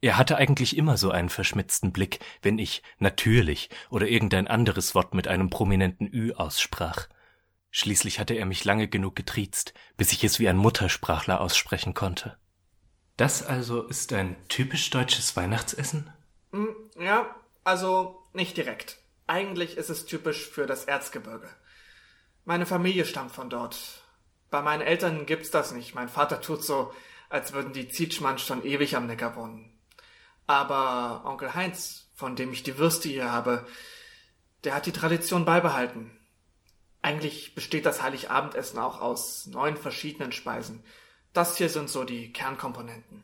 Er 0.06 0.18
hatte 0.18 0.36
eigentlich 0.36 0.76
immer 0.76 0.96
so 0.96 1.10
einen 1.10 1.30
verschmitzten 1.30 1.90
Blick, 1.90 2.20
wenn 2.40 2.60
ich 2.60 2.84
natürlich 3.00 3.70
oder 3.90 4.06
irgendein 4.06 4.46
anderes 4.46 4.94
Wort 4.94 5.14
mit 5.14 5.26
einem 5.26 5.50
prominenten 5.50 6.06
Ü 6.06 6.32
aussprach. 6.32 7.08
Schließlich 7.72 8.20
hatte 8.20 8.34
er 8.34 8.46
mich 8.46 8.64
lange 8.64 8.86
genug 8.86 9.16
getriezt, 9.16 9.74
bis 9.96 10.12
ich 10.12 10.22
es 10.22 10.38
wie 10.38 10.48
ein 10.48 10.58
Muttersprachler 10.58 11.40
aussprechen 11.40 11.92
konnte. 11.92 12.36
Das 13.16 13.44
also 13.44 13.82
ist 13.82 14.12
ein 14.12 14.36
typisch 14.46 14.90
deutsches 14.90 15.34
Weihnachtsessen? 15.34 16.08
Hm, 16.52 16.68
ja, 17.00 17.34
also 17.64 18.22
nicht 18.32 18.56
direkt. 18.56 18.98
Eigentlich 19.26 19.76
ist 19.76 19.90
es 19.90 20.06
typisch 20.06 20.48
für 20.48 20.66
das 20.66 20.84
Erzgebirge. 20.84 21.50
Meine 22.44 22.66
Familie 22.66 23.06
stammt 23.06 23.32
von 23.32 23.50
dort. 23.50 24.04
Bei 24.52 24.62
meinen 24.62 24.82
Eltern 24.82 25.26
gibt's 25.26 25.50
das 25.50 25.72
nicht. 25.72 25.96
Mein 25.96 26.08
Vater 26.08 26.40
tut 26.40 26.62
so, 26.62 26.94
als 27.28 27.54
würden 27.54 27.72
die 27.72 27.88
Zietschmanns 27.88 28.42
schon 28.42 28.64
ewig 28.64 28.94
am 28.94 29.08
Neckar 29.08 29.34
wohnen. 29.34 29.75
Aber 30.46 31.22
Onkel 31.24 31.54
Heinz, 31.54 32.10
von 32.14 32.36
dem 32.36 32.52
ich 32.52 32.62
die 32.62 32.78
Würste 32.78 33.08
hier 33.08 33.32
habe, 33.32 33.66
der 34.64 34.74
hat 34.74 34.86
die 34.86 34.92
Tradition 34.92 35.44
beibehalten. 35.44 36.10
Eigentlich 37.02 37.54
besteht 37.54 37.86
das 37.86 38.02
Heiligabendessen 38.02 38.78
auch 38.78 39.00
aus 39.00 39.46
neun 39.46 39.76
verschiedenen 39.76 40.32
Speisen. 40.32 40.82
Das 41.32 41.56
hier 41.56 41.68
sind 41.68 41.88
so 41.88 42.04
die 42.04 42.32
Kernkomponenten. 42.32 43.22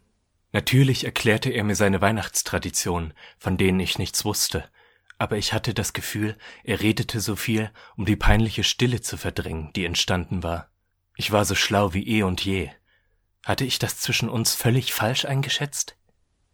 Natürlich 0.53 1.05
erklärte 1.05 1.51
er 1.51 1.65
mir 1.65 1.75
seine 1.75 2.01
Weihnachtstradition, 2.01 3.15
von 3.39 3.57
denen 3.57 3.81
ich 3.81 3.99
nichts 3.99 4.25
wusste, 4.25 4.69
aber 5.19 5.39
ich 5.39 5.53
hatte 5.53 5.73
das 5.73 5.93
Gefühl, 5.93 6.37
er 6.65 6.81
redete 6.81 7.21
so 7.21 7.37
viel, 7.37 7.71
um 7.97 8.05
die 8.05 8.17
peinliche 8.17 8.65
Stille 8.65 9.01
zu 9.01 9.17
verdrängen, 9.17 9.73
die 9.75 9.85
entstanden 9.85 10.43
war. 10.43 10.71
Ich 11.17 11.31
war 11.31 11.45
so 11.45 11.55
schlau 11.55 11.95
wie 11.95 12.07
eh 12.07 12.23
und 12.23 12.45
je. 12.45 12.71
Hatte 13.45 13.65
ich 13.65 13.79
das 13.79 13.99
zwischen 13.99 14.29
uns 14.29 14.55
völlig 14.55 14.93
falsch 14.93 15.25
eingeschätzt? 15.25 15.97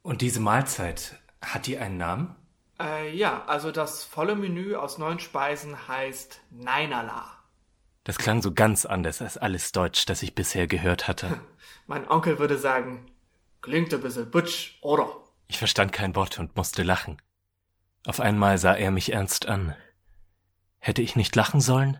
Und 0.08 0.22
diese 0.22 0.40
Mahlzeit, 0.40 1.20
hat 1.42 1.66
die 1.66 1.76
einen 1.76 1.98
Namen? 1.98 2.34
Äh, 2.80 3.14
ja, 3.14 3.44
also 3.44 3.70
das 3.70 4.04
volle 4.04 4.36
Menü 4.36 4.74
aus 4.74 4.96
neun 4.96 5.18
Speisen 5.18 5.86
heißt 5.86 6.40
Neinala. 6.50 7.30
Das 8.04 8.16
klang 8.16 8.40
so 8.40 8.54
ganz 8.54 8.86
anders 8.86 9.20
als 9.20 9.36
alles 9.36 9.70
Deutsch, 9.70 10.06
das 10.06 10.22
ich 10.22 10.34
bisher 10.34 10.66
gehört 10.66 11.08
hatte. 11.08 11.38
mein 11.86 12.08
Onkel 12.08 12.38
würde 12.38 12.56
sagen, 12.56 13.04
klingt 13.60 13.92
ein 13.92 14.00
bisschen 14.00 14.30
butsch, 14.30 14.78
oder? 14.80 15.14
Ich 15.46 15.58
verstand 15.58 15.92
kein 15.92 16.16
Wort 16.16 16.38
und 16.38 16.56
musste 16.56 16.84
lachen. 16.84 17.20
Auf 18.06 18.18
einmal 18.18 18.56
sah 18.56 18.72
er 18.72 18.90
mich 18.90 19.12
ernst 19.12 19.44
an. 19.44 19.76
Hätte 20.78 21.02
ich 21.02 21.16
nicht 21.16 21.36
lachen 21.36 21.60
sollen? 21.60 21.98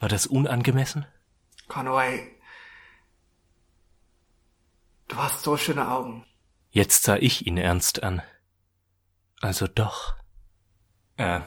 War 0.00 0.08
das 0.08 0.26
unangemessen? 0.26 1.06
Conway, 1.68 2.36
du 5.06 5.16
hast 5.18 5.44
so 5.44 5.56
schöne 5.56 5.88
Augen. 5.88 6.26
Jetzt 6.72 7.02
sah 7.02 7.16
ich 7.16 7.46
ihn 7.46 7.58
ernst 7.58 8.02
an. 8.02 8.22
Also 9.42 9.66
doch. 9.66 10.14
Äh, 11.18 11.40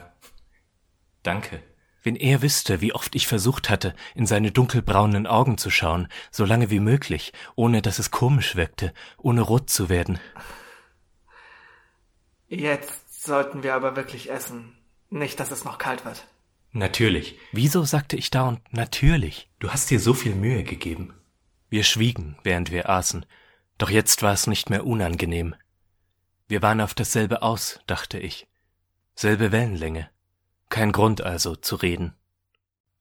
danke. 1.24 1.60
Wenn 2.04 2.14
er 2.14 2.42
wüsste, 2.42 2.80
wie 2.80 2.92
oft 2.92 3.16
ich 3.16 3.26
versucht 3.26 3.68
hatte, 3.68 3.96
in 4.14 4.26
seine 4.26 4.52
dunkelbraunen 4.52 5.26
Augen 5.26 5.58
zu 5.58 5.68
schauen, 5.70 6.06
so 6.30 6.44
lange 6.44 6.70
wie 6.70 6.78
möglich, 6.78 7.32
ohne 7.56 7.82
dass 7.82 7.98
es 7.98 8.12
komisch 8.12 8.54
wirkte, 8.54 8.94
ohne 9.18 9.40
rot 9.40 9.68
zu 9.68 9.88
werden. 9.88 10.20
Jetzt 12.46 13.24
sollten 13.24 13.64
wir 13.64 13.74
aber 13.74 13.96
wirklich 13.96 14.30
essen. 14.30 14.78
Nicht, 15.10 15.40
dass 15.40 15.50
es 15.50 15.64
noch 15.64 15.78
kalt 15.78 16.04
wird. 16.04 16.28
Natürlich. 16.70 17.36
Wieso 17.50 17.82
sagte 17.82 18.16
ich 18.16 18.30
dauernd 18.30 18.60
natürlich? 18.72 19.50
Du 19.58 19.70
hast 19.70 19.90
dir 19.90 19.98
so 19.98 20.14
viel 20.14 20.36
Mühe 20.36 20.62
gegeben. 20.62 21.14
Wir 21.68 21.82
schwiegen, 21.82 22.38
während 22.44 22.70
wir 22.70 22.88
aßen, 22.88 23.26
doch 23.78 23.90
jetzt 23.90 24.22
war 24.22 24.32
es 24.32 24.46
nicht 24.46 24.70
mehr 24.70 24.86
unangenehm. 24.86 25.54
Wir 26.48 26.62
waren 26.62 26.80
auf 26.80 26.94
dasselbe 26.94 27.42
aus, 27.42 27.80
dachte 27.86 28.18
ich. 28.18 28.48
Selbe 29.14 29.52
Wellenlänge. 29.52 30.08
Kein 30.68 30.92
Grund 30.92 31.20
also 31.20 31.56
zu 31.56 31.76
reden. 31.76 32.14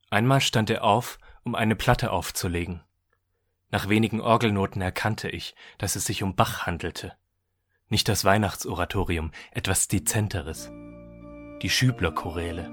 Einmal 0.10 0.42
stand 0.42 0.70
er 0.70 0.84
auf, 0.84 1.18
um 1.44 1.56
eine 1.56 1.76
Platte 1.76 2.12
aufzulegen. 2.12 2.82
Nach 3.70 3.90
wenigen 3.90 4.22
Orgelnoten 4.22 4.82
erkannte 4.82 5.30
ich, 5.30 5.56
dass 5.78 5.96
es 5.96 6.06
sich 6.06 6.24
um 6.24 6.36
Bach 6.36 6.66
handelte. 6.66 7.14
Nicht 7.90 8.08
das 8.08 8.26
Weihnachtsoratorium, 8.26 9.32
etwas 9.52 9.88
Dezenteres. 9.88 10.72
Die 11.62 11.70
Schübler-Choräle. 11.70 12.70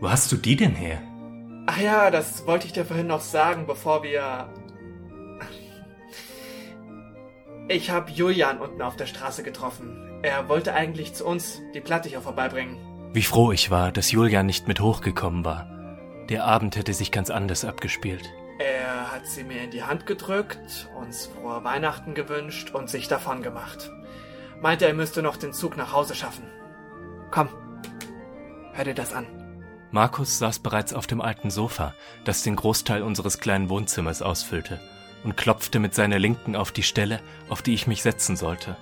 Wo 0.00 0.10
hast 0.10 0.30
du 0.32 0.36
die 0.36 0.56
denn 0.56 0.74
her? 0.74 1.02
Ach 1.66 1.78
ja, 1.78 2.10
das 2.10 2.46
wollte 2.46 2.66
ich 2.66 2.72
dir 2.72 2.84
vorhin 2.84 3.08
noch 3.08 3.20
sagen, 3.20 3.66
bevor 3.66 4.02
wir. 4.02 4.48
Ich 7.70 7.90
habe 7.90 8.10
Julian 8.10 8.60
unten 8.60 8.80
auf 8.80 8.96
der 8.96 9.04
Straße 9.04 9.42
getroffen. 9.42 10.20
Er 10.22 10.48
wollte 10.48 10.72
eigentlich 10.72 11.12
zu 11.12 11.26
uns 11.26 11.60
die 11.74 11.82
Platte 11.82 12.08
hier 12.08 12.22
vorbeibringen. 12.22 12.78
Wie 13.12 13.22
froh 13.22 13.52
ich 13.52 13.70
war, 13.70 13.92
dass 13.92 14.10
Julian 14.10 14.46
nicht 14.46 14.68
mit 14.68 14.80
hochgekommen 14.80 15.44
war. 15.44 15.68
Der 16.30 16.44
Abend 16.44 16.76
hätte 16.76 16.94
sich 16.94 17.12
ganz 17.12 17.28
anders 17.28 17.66
abgespielt. 17.66 18.22
Er 18.58 19.12
hat 19.12 19.26
sie 19.26 19.44
mir 19.44 19.62
in 19.62 19.70
die 19.70 19.82
Hand 19.82 20.06
gedrückt, 20.06 20.88
uns 20.98 21.26
frohe 21.26 21.62
Weihnachten 21.62 22.14
gewünscht 22.14 22.70
und 22.70 22.88
sich 22.88 23.06
davon 23.06 23.42
gemacht. 23.42 23.90
Meinte, 24.62 24.86
er 24.86 24.94
müsste 24.94 25.22
noch 25.22 25.36
den 25.36 25.52
Zug 25.52 25.76
nach 25.76 25.92
Hause 25.92 26.14
schaffen. 26.14 26.44
Komm, 27.30 27.50
hör 28.72 28.84
dir 28.84 28.94
das 28.94 29.12
an. 29.12 29.26
Markus 29.90 30.38
saß 30.38 30.60
bereits 30.60 30.94
auf 30.94 31.06
dem 31.06 31.20
alten 31.20 31.50
Sofa, 31.50 31.94
das 32.24 32.42
den 32.42 32.56
Großteil 32.56 33.02
unseres 33.02 33.40
kleinen 33.40 33.68
Wohnzimmers 33.68 34.22
ausfüllte, 34.22 34.80
und 35.24 35.36
klopfte 35.36 35.78
mit 35.78 35.94
seiner 35.94 36.18
Linken 36.18 36.56
auf 36.56 36.72
die 36.72 36.82
Stelle, 36.82 37.20
auf 37.48 37.62
die 37.62 37.74
ich 37.74 37.86
mich 37.86 38.02
setzen 38.02 38.36
sollte. 38.36 38.76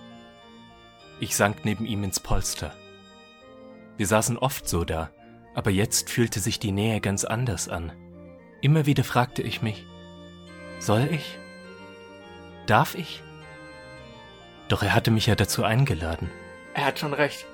Ich 1.20 1.36
sank 1.36 1.64
neben 1.64 1.86
ihm 1.86 2.04
ins 2.04 2.20
Polster. 2.20 2.74
Wir 3.96 4.06
saßen 4.06 4.36
oft 4.36 4.68
so 4.68 4.84
da, 4.84 5.10
aber 5.54 5.70
jetzt 5.70 6.10
fühlte 6.10 6.40
sich 6.40 6.58
die 6.58 6.72
Nähe 6.72 7.00
ganz 7.00 7.24
anders 7.24 7.68
an. 7.68 7.92
Immer 8.60 8.86
wieder 8.86 9.04
fragte 9.04 9.42
ich 9.42 9.62
mich, 9.62 9.86
soll 10.78 11.08
ich? 11.10 11.38
Darf 12.66 12.94
ich? 12.94 13.22
Doch 14.68 14.82
er 14.82 14.94
hatte 14.94 15.10
mich 15.10 15.26
ja 15.26 15.34
dazu 15.34 15.64
eingeladen. 15.64 16.30
Er 16.74 16.86
hat 16.86 16.98
schon 16.98 17.14
recht. 17.14 17.46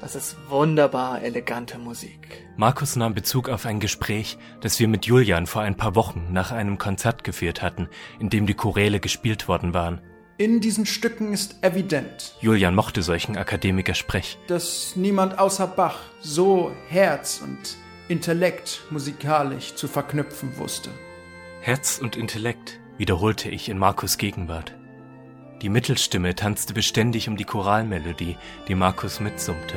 Das 0.00 0.14
ist 0.14 0.36
wunderbar 0.48 1.22
elegante 1.22 1.78
Musik. 1.78 2.46
Markus 2.56 2.96
nahm 2.96 3.12
Bezug 3.12 3.50
auf 3.50 3.66
ein 3.66 3.80
Gespräch, 3.80 4.38
das 4.62 4.80
wir 4.80 4.88
mit 4.88 5.04
Julian 5.04 5.46
vor 5.46 5.60
ein 5.60 5.76
paar 5.76 5.94
Wochen 5.94 6.28
nach 6.30 6.52
einem 6.52 6.78
Konzert 6.78 7.22
geführt 7.22 7.60
hatten, 7.60 7.88
in 8.18 8.30
dem 8.30 8.46
die 8.46 8.54
Choräle 8.54 8.98
gespielt 8.98 9.46
worden 9.46 9.74
waren. 9.74 10.00
In 10.38 10.60
diesen 10.60 10.86
Stücken 10.86 11.34
ist 11.34 11.62
evident, 11.62 12.34
Julian 12.40 12.74
mochte 12.74 13.02
solchen 13.02 13.36
Akademikersprech. 13.36 14.38
dass 14.46 14.96
niemand 14.96 15.38
außer 15.38 15.66
Bach 15.66 15.98
so 16.22 16.72
Herz 16.88 17.42
und 17.44 17.76
Intellekt 18.08 18.80
musikalisch 18.90 19.74
zu 19.74 19.86
verknüpfen 19.86 20.56
wusste. 20.56 20.88
Herz 21.60 21.98
und 21.98 22.16
Intellekt, 22.16 22.80
wiederholte 22.96 23.50
ich 23.50 23.68
in 23.68 23.76
Markus 23.76 24.16
Gegenwart. 24.16 24.74
Die 25.62 25.68
Mittelstimme 25.68 26.34
tanzte 26.34 26.72
beständig 26.72 27.28
um 27.28 27.36
die 27.36 27.44
Choralmelodie, 27.44 28.36
die 28.66 28.74
Markus 28.74 29.20
mitsummte. 29.20 29.76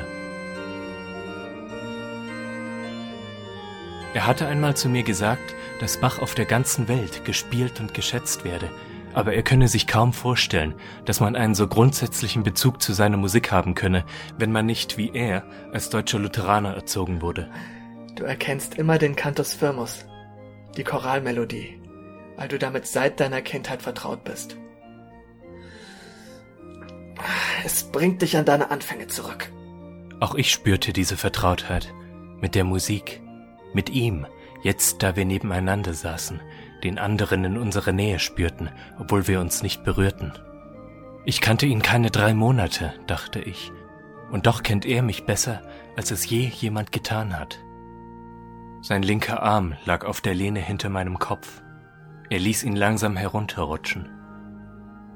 Er 4.14 4.28
hatte 4.28 4.48
einmal 4.48 4.78
zu 4.78 4.88
mir 4.88 5.04
gesagt, 5.04 5.56
dass 5.80 5.98
Bach 5.98 6.20
auf 6.20 6.36
der 6.36 6.46
ganzen 6.46 6.88
Welt 6.88 7.26
gespielt 7.26 7.82
und 7.82 7.94
geschätzt 7.94 8.46
werde, 8.46 8.70
aber 9.14 9.34
er 9.34 9.44
könne 9.44 9.68
sich 9.68 9.88
kaum 9.88 10.14
vorstellen, 10.14 10.76
dass 11.04 11.20
man 11.20 11.36
einen 11.36 11.56
so 11.56 11.68
grundsätzlichen 11.68 12.44
Bezug 12.44 12.82
zu 12.82 12.94
seiner 12.94 13.18
Musik 13.18 13.52
haben 13.52 13.76
könne, 13.76 14.06
wenn 14.38 14.52
man 14.52 14.66
nicht 14.66 14.98
wie 14.98 15.12
er 15.14 15.44
als 15.74 15.90
deutscher 15.90 16.20
Lutheraner 16.20 16.76
erzogen 16.76 17.22
wurde. 17.22 17.52
Du 18.16 18.24
erkennst 18.24 18.76
immer 18.76 19.00
den 19.00 19.16
Cantus 19.16 19.54
Firmus, 19.54 20.06
die 20.78 20.84
Choralmelodie, 20.84 21.82
weil 22.38 22.48
du 22.48 22.58
damit 22.58 22.88
seit 22.88 23.20
deiner 23.20 23.42
Kindheit 23.42 23.82
vertraut 23.82 24.24
bist. 24.24 24.58
Es 27.66 27.84
bringt 27.84 28.22
dich 28.22 28.38
an 28.38 28.46
deine 28.46 28.72
Anfänge 28.72 29.08
zurück. 29.08 29.52
Auch 30.20 30.36
ich 30.36 30.52
spürte 30.52 30.94
diese 30.94 31.18
Vertrautheit 31.18 31.94
mit 32.40 32.56
der 32.56 32.64
Musik, 32.64 33.22
mit 33.74 33.90
ihm, 33.90 34.26
jetzt 34.62 35.04
da 35.04 35.16
wir 35.16 35.26
nebeneinander 35.26 35.94
saßen, 35.94 36.42
den 36.84 37.00
anderen 37.00 37.46
in 37.46 37.58
unserer 37.58 37.92
Nähe 37.92 38.20
spürten, 38.20 38.70
obwohl 39.00 39.28
wir 39.28 39.40
uns 39.40 39.64
nicht 39.64 39.84
berührten. 39.84 40.34
Ich 41.26 41.40
kannte 41.40 41.66
ihn 41.66 41.82
keine 41.82 42.12
drei 42.12 42.34
Monate, 42.34 42.94
dachte 43.08 43.40
ich, 43.40 43.72
und 44.32 44.46
doch 44.46 44.64
kennt 44.64 44.86
er 44.86 45.02
mich 45.02 45.26
besser, 45.26 45.62
als 45.96 46.12
es 46.12 46.30
je 46.30 46.48
jemand 46.48 46.92
getan 46.92 47.40
hat. 47.40 47.60
Sein 48.82 49.04
linker 49.04 49.42
Arm 49.42 49.76
lag 49.86 50.04
auf 50.04 50.20
der 50.20 50.36
Lehne 50.36 50.60
hinter 50.60 50.90
meinem 50.90 51.18
Kopf. 51.20 51.62
Er 52.30 52.40
ließ 52.40 52.64
ihn 52.64 52.76
langsam 52.76 53.16
herunterrutschen. 53.16 54.10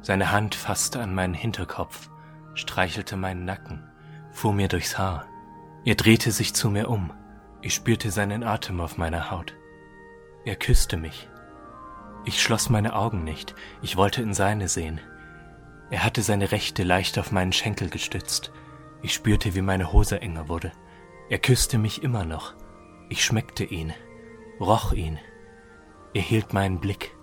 Seine 0.01 0.31
Hand 0.31 0.55
fasste 0.55 1.01
an 1.01 1.13
meinen 1.13 1.33
Hinterkopf, 1.33 2.10
streichelte 2.53 3.17
meinen 3.17 3.45
Nacken, 3.45 3.83
fuhr 4.31 4.53
mir 4.53 4.67
durchs 4.67 4.97
Haar. 4.97 5.25
Er 5.86 5.95
drehte 5.95 6.31
sich 6.31 6.53
zu 6.53 6.69
mir 6.69 6.89
um. 6.89 7.12
Ich 7.62 7.73
spürte 7.73 8.12
seinen 8.12 8.43
Atem 8.43 8.79
auf 8.81 8.97
meiner 8.97 9.31
Haut. 9.31 9.55
Er 10.45 10.55
küsste 10.55 10.97
mich. 10.97 11.29
Ich 12.25 12.41
schloss 12.41 12.69
meine 12.69 12.95
Augen 12.95 13.23
nicht, 13.23 13.55
ich 13.81 13.97
wollte 13.97 14.21
in 14.21 14.33
seine 14.33 14.67
sehen. 14.67 14.99
Er 15.89 16.03
hatte 16.03 16.21
seine 16.21 16.51
rechte 16.51 16.83
leicht 16.83 17.17
auf 17.17 17.31
meinen 17.31 17.53
Schenkel 17.53 17.89
gestützt. 17.89 18.51
Ich 19.01 19.13
spürte, 19.13 19.55
wie 19.55 19.62
meine 19.62 19.93
Hose 19.93 20.21
enger 20.21 20.49
wurde. 20.49 20.71
Er 21.29 21.39
küsste 21.39 21.77
mich 21.77 22.03
immer 22.03 22.25
noch. 22.25 22.53
Ich 23.10 23.23
schmeckte 23.23 23.63
ihn, 23.63 23.93
roch 24.60 24.91
ihn. 24.91 25.19
Er 26.13 26.21
hielt 26.21 26.53
meinen 26.53 26.79
Blick. 26.79 27.16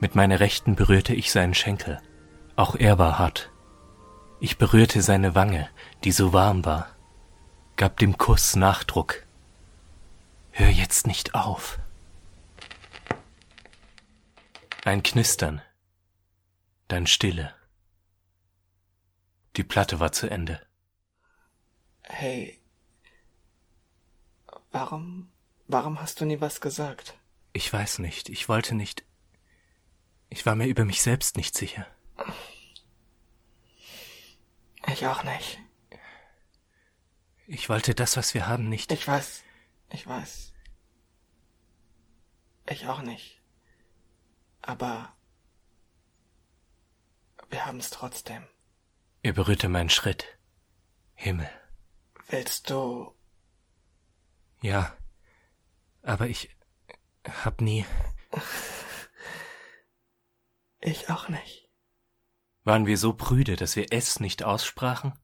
Mit 0.00 0.14
meiner 0.14 0.38
rechten 0.38 0.76
berührte 0.76 1.14
ich 1.14 1.32
seinen 1.32 1.54
Schenkel. 1.54 2.00
Auch 2.54 2.76
er 2.76 2.98
war 2.98 3.18
hart. 3.18 3.50
Ich 4.40 4.56
berührte 4.56 5.02
seine 5.02 5.34
Wange, 5.34 5.68
die 6.04 6.12
so 6.12 6.32
warm 6.32 6.64
war, 6.64 6.94
gab 7.76 7.98
dem 7.98 8.16
Kuss 8.16 8.54
Nachdruck. 8.54 9.26
Hör 10.52 10.68
jetzt 10.68 11.06
nicht 11.06 11.34
auf. 11.34 11.80
Ein 14.84 15.02
Knistern, 15.02 15.60
dann 16.86 17.06
Stille. 17.06 17.52
Die 19.56 19.64
Platte 19.64 19.98
war 19.98 20.12
zu 20.12 20.30
Ende. 20.30 20.60
Hey, 22.02 22.60
warum, 24.70 25.30
warum 25.66 26.00
hast 26.00 26.20
du 26.20 26.24
nie 26.24 26.40
was 26.40 26.60
gesagt? 26.60 27.14
Ich 27.52 27.72
weiß 27.72 27.98
nicht, 27.98 28.28
ich 28.28 28.48
wollte 28.48 28.76
nicht. 28.76 29.07
Ich 30.30 30.44
war 30.46 30.54
mir 30.54 30.66
über 30.66 30.84
mich 30.84 31.02
selbst 31.02 31.36
nicht 31.36 31.56
sicher. 31.56 31.86
Ich 34.86 35.06
auch 35.06 35.22
nicht. 35.22 35.58
Ich 37.46 37.68
wollte 37.68 37.94
das, 37.94 38.16
was 38.16 38.34
wir 38.34 38.46
haben, 38.46 38.68
nicht. 38.68 38.92
Ich 38.92 39.06
weiß, 39.08 39.42
ich 39.90 40.06
weiß. 40.06 40.52
Ich 42.68 42.86
auch 42.86 43.00
nicht. 43.00 43.40
Aber 44.60 45.16
wir 47.48 47.64
haben 47.64 47.78
es 47.78 47.90
trotzdem. 47.90 48.46
Er 49.22 49.32
berührte 49.32 49.68
meinen 49.68 49.90
Schritt. 49.90 50.38
Himmel. 51.14 51.50
Willst 52.28 52.68
du 52.70 53.14
Ja. 54.60 54.96
Aber 56.02 56.28
ich 56.28 56.54
hab 57.44 57.60
nie. 57.60 57.84
Ich 60.80 61.10
auch 61.10 61.28
nicht. 61.28 61.68
Waren 62.64 62.86
wir 62.86 62.98
so 62.98 63.12
prüde, 63.12 63.56
dass 63.56 63.76
wir 63.76 63.86
es 63.90 64.20
nicht 64.20 64.42
aussprachen? 64.42 65.18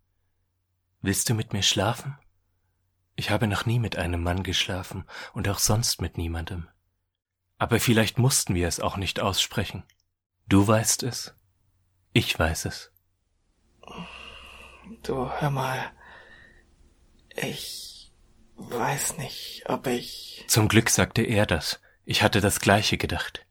Willst 1.00 1.28
du 1.28 1.34
mit 1.34 1.52
mir 1.52 1.62
schlafen? 1.62 2.18
Ich 3.16 3.30
habe 3.30 3.46
noch 3.46 3.66
nie 3.66 3.78
mit 3.78 3.96
einem 3.96 4.22
Mann 4.22 4.42
geschlafen 4.42 5.04
und 5.32 5.48
auch 5.48 5.58
sonst 5.58 6.00
mit 6.00 6.16
niemandem. 6.18 6.68
Aber 7.58 7.78
vielleicht 7.78 8.18
mussten 8.18 8.54
wir 8.54 8.66
es 8.66 8.80
auch 8.80 8.96
nicht 8.96 9.20
aussprechen. 9.20 9.84
Du 10.46 10.66
weißt 10.66 11.02
es. 11.04 11.34
Ich 12.12 12.38
weiß 12.38 12.64
es. 12.64 12.92
Du, 15.02 15.30
hör 15.30 15.50
mal. 15.50 15.92
Ich. 17.36 18.12
weiß 18.56 19.18
nicht, 19.18 19.64
ob 19.66 19.86
ich. 19.86 20.44
Zum 20.48 20.68
Glück 20.68 20.90
sagte 20.90 21.22
er 21.22 21.46
das. 21.46 21.80
Ich 22.04 22.22
hatte 22.22 22.40
das 22.40 22.60
gleiche 22.60 22.98
gedacht. 22.98 23.43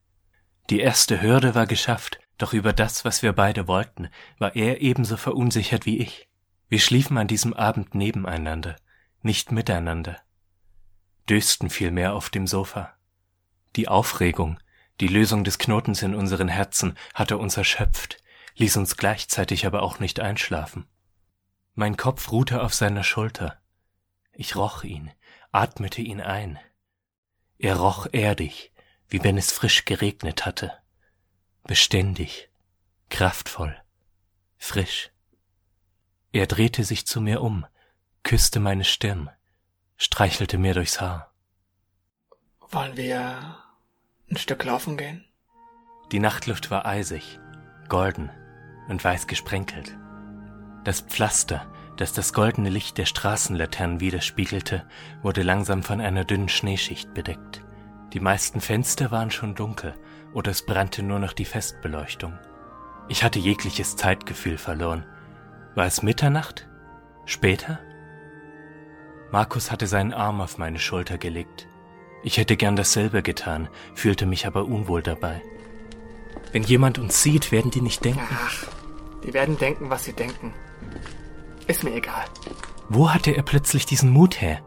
Die 0.70 0.80
erste 0.80 1.22
Hürde 1.22 1.56
war 1.56 1.68
geschafft, 1.68 2.20
doch 2.38 2.54
über 2.54 2.74
das, 2.74 3.06
was 3.06 3.22
wir 3.22 3.34
beide 3.34 3.68
wollten, 3.68 4.10
war 4.40 4.56
er 4.56 4.82
ebenso 4.82 5.18
verunsichert 5.18 5.86
wie 5.86 6.00
ich. 6.00 6.28
Wir 6.70 6.80
schliefen 6.80 7.18
an 7.18 7.28
diesem 7.28 7.54
Abend 7.54 7.94
nebeneinander, 7.96 8.76
nicht 9.22 9.52
miteinander, 9.52 10.18
dösten 11.30 11.70
vielmehr 11.70 12.14
auf 12.14 12.30
dem 12.30 12.48
Sofa. 12.48 12.94
Die 13.76 13.88
Aufregung, 13.88 14.60
die 15.00 15.08
Lösung 15.08 15.44
des 15.44 15.58
Knotens 15.58 16.02
in 16.02 16.16
unseren 16.16 16.48
Herzen 16.48 16.98
hatte 17.14 17.38
uns 17.38 17.58
erschöpft, 17.58 18.18
ließ 18.56 18.78
uns 18.78 18.98
gleichzeitig 18.98 19.66
aber 19.66 19.82
auch 19.84 20.00
nicht 20.00 20.20
einschlafen. 20.20 20.86
Mein 21.76 21.98
Kopf 21.98 22.32
ruhte 22.32 22.62
auf 22.62 22.74
seiner 22.74 23.04
Schulter. 23.04 23.60
Ich 24.32 24.56
roch 24.56 24.84
ihn, 24.84 25.12
atmete 25.52 26.02
ihn 26.02 26.22
ein. 26.22 26.60
Er 27.58 27.78
roch 27.78 28.08
erdig, 28.12 28.73
wie 29.14 29.24
wenn 29.24 29.38
es 29.38 29.52
frisch 29.52 29.86
geregnet 29.86 30.44
hatte. 30.48 30.74
Beständig, 31.66 32.50
kraftvoll, 33.10 33.80
frisch. 34.58 35.12
Er 36.32 36.48
drehte 36.48 36.84
sich 36.84 37.06
zu 37.06 37.22
mir 37.22 37.42
um, 37.42 37.64
küsste 38.24 38.60
meine 38.60 38.84
Stirn, 38.84 39.30
streichelte 39.98 40.58
mir 40.58 40.74
durchs 40.74 41.00
Haar. 41.00 41.32
Wollen 42.60 42.98
wir 42.98 43.60
ein 44.32 44.38
Stück 44.38 44.64
laufen 44.64 44.98
gehen? 44.98 45.24
Die 46.12 46.20
Nachtluft 46.20 46.72
war 46.72 46.88
eisig, 46.88 47.40
golden 47.90 48.32
und 48.90 49.04
weiß 49.04 49.28
gesprenkelt. 49.28 49.96
Das 50.86 51.02
Pflaster, 51.02 51.72
das 51.98 52.14
das 52.14 52.34
goldene 52.34 52.72
Licht 52.72 52.98
der 52.98 53.06
Straßenlaternen 53.06 54.00
widerspiegelte, 54.00 54.90
wurde 55.22 55.44
langsam 55.44 55.84
von 55.84 56.02
einer 56.02 56.26
dünnen 56.26 56.50
Schneeschicht 56.50 57.14
bedeckt. 57.14 57.64
Die 58.14 58.20
meisten 58.20 58.62
Fenster 58.62 59.10
waren 59.10 59.32
schon 59.32 59.56
dunkel 59.56 59.96
oder 60.34 60.52
es 60.52 60.64
brannte 60.64 61.02
nur 61.02 61.18
noch 61.18 61.34
die 61.34 61.46
Festbeleuchtung. 61.46 62.38
Ich 63.08 63.24
hatte 63.24 63.40
jegliches 63.40 63.96
Zeitgefühl 63.96 64.60
verloren. 64.60 65.04
War 65.74 65.86
es 65.86 66.04
Mitternacht? 66.04 66.68
Später? 67.26 67.80
Markus 69.32 69.72
hatte 69.72 69.88
seinen 69.88 70.14
Arm 70.14 70.42
auf 70.42 70.60
meine 70.60 70.78
Schulter 70.78 71.18
gelegt. 71.18 71.68
Ich 72.24 72.38
hätte 72.38 72.56
gern 72.56 72.76
dasselbe 72.76 73.24
getan, 73.24 73.68
fühlte 73.96 74.28
mich 74.28 74.46
aber 74.46 74.66
unwohl 74.66 75.02
dabei. 75.02 75.42
Wenn 76.52 76.64
jemand 76.64 77.00
uns 77.00 77.24
sieht, 77.24 77.52
werden 77.52 77.72
die 77.72 77.82
nicht 77.82 78.06
denken. 78.06 78.22
Ach, 78.32 78.68
die 79.26 79.34
werden 79.34 79.58
denken, 79.58 79.90
was 79.90 80.06
sie 80.06 80.14
denken. 80.14 80.54
Ist 81.66 81.84
mir 81.84 81.96
egal. 81.96 82.26
Wo 82.90 83.12
hatte 83.12 83.32
er 83.32 83.42
plötzlich 83.42 83.88
diesen 83.88 84.12
Mut 84.12 84.40
her? 84.40 84.62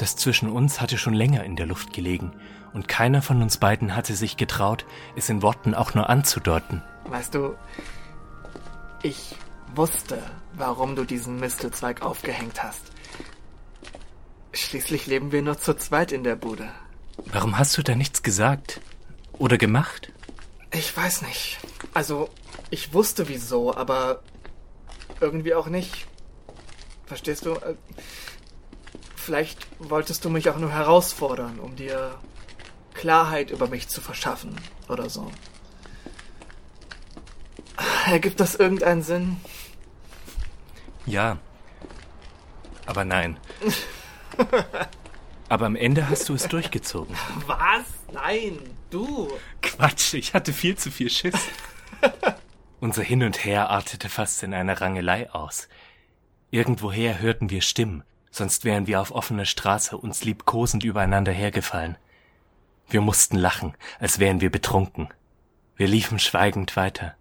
Das 0.00 0.16
zwischen 0.16 0.48
uns 0.48 0.80
hatte 0.80 0.96
schon 0.96 1.12
länger 1.12 1.44
in 1.44 1.56
der 1.56 1.66
Luft 1.66 1.92
gelegen, 1.92 2.32
und 2.72 2.88
keiner 2.88 3.20
von 3.20 3.42
uns 3.42 3.58
beiden 3.58 3.94
hatte 3.94 4.14
sich 4.14 4.38
getraut, 4.38 4.86
es 5.14 5.28
in 5.28 5.42
Worten 5.42 5.74
auch 5.74 5.92
nur 5.92 6.08
anzudeuten. 6.08 6.82
Weißt 7.04 7.34
du, 7.34 7.54
ich 9.02 9.36
wusste, 9.74 10.22
warum 10.54 10.96
du 10.96 11.04
diesen 11.04 11.38
Mistelzweig 11.38 12.00
aufgehängt 12.00 12.62
hast. 12.62 12.80
Schließlich 14.54 15.06
leben 15.06 15.32
wir 15.32 15.42
nur 15.42 15.58
zu 15.58 15.74
zweit 15.76 16.12
in 16.12 16.24
der 16.24 16.36
Bude. 16.36 16.70
Warum 17.26 17.58
hast 17.58 17.76
du 17.76 17.82
da 17.82 17.94
nichts 17.94 18.22
gesagt? 18.22 18.80
Oder 19.34 19.58
gemacht? 19.58 20.14
Ich 20.72 20.96
weiß 20.96 21.20
nicht. 21.22 21.58
Also, 21.92 22.30
ich 22.70 22.94
wusste 22.94 23.28
wieso, 23.28 23.76
aber 23.76 24.22
irgendwie 25.20 25.52
auch 25.52 25.66
nicht. 25.66 26.06
Verstehst 27.04 27.44
du? 27.44 27.58
Vielleicht 29.22 29.66
wolltest 29.78 30.24
du 30.24 30.30
mich 30.30 30.48
auch 30.48 30.56
nur 30.56 30.72
herausfordern, 30.72 31.58
um 31.60 31.76
dir 31.76 32.18
Klarheit 32.94 33.50
über 33.50 33.68
mich 33.68 33.88
zu 33.88 34.00
verschaffen 34.00 34.56
oder 34.88 35.10
so. 35.10 35.30
Ergibt 38.06 38.40
das 38.40 38.54
irgendeinen 38.54 39.02
Sinn? 39.02 39.36
Ja. 41.06 41.38
Aber 42.86 43.04
nein. 43.04 43.36
Aber 45.48 45.66
am 45.66 45.76
Ende 45.76 46.08
hast 46.08 46.28
du 46.28 46.34
es 46.34 46.48
durchgezogen. 46.48 47.14
Was? 47.46 47.84
Nein, 48.12 48.58
du. 48.90 49.30
Quatsch, 49.62 50.14
ich 50.14 50.34
hatte 50.34 50.52
viel 50.52 50.76
zu 50.76 50.90
viel 50.90 51.10
Schiss. 51.10 51.48
Unser 52.80 53.02
Hin 53.02 53.22
und 53.22 53.44
Her 53.44 53.68
artete 53.68 54.08
fast 54.08 54.42
in 54.42 54.54
einer 54.54 54.80
Rangelei 54.80 55.30
aus. 55.30 55.68
Irgendwoher 56.50 57.20
hörten 57.20 57.50
wir 57.50 57.60
Stimmen, 57.60 58.02
sonst 58.30 58.64
wären 58.64 58.86
wir 58.86 59.00
auf 59.00 59.10
offener 59.10 59.44
Straße 59.44 59.96
uns 59.96 60.24
liebkosend 60.24 60.84
übereinander 60.84 61.32
hergefallen. 61.32 61.96
Wir 62.88 63.00
mussten 63.00 63.36
lachen, 63.36 63.74
als 63.98 64.18
wären 64.18 64.40
wir 64.40 64.50
betrunken. 64.50 65.08
Wir 65.76 65.88
liefen 65.88 66.18
schweigend 66.18 66.76
weiter. 66.76 67.14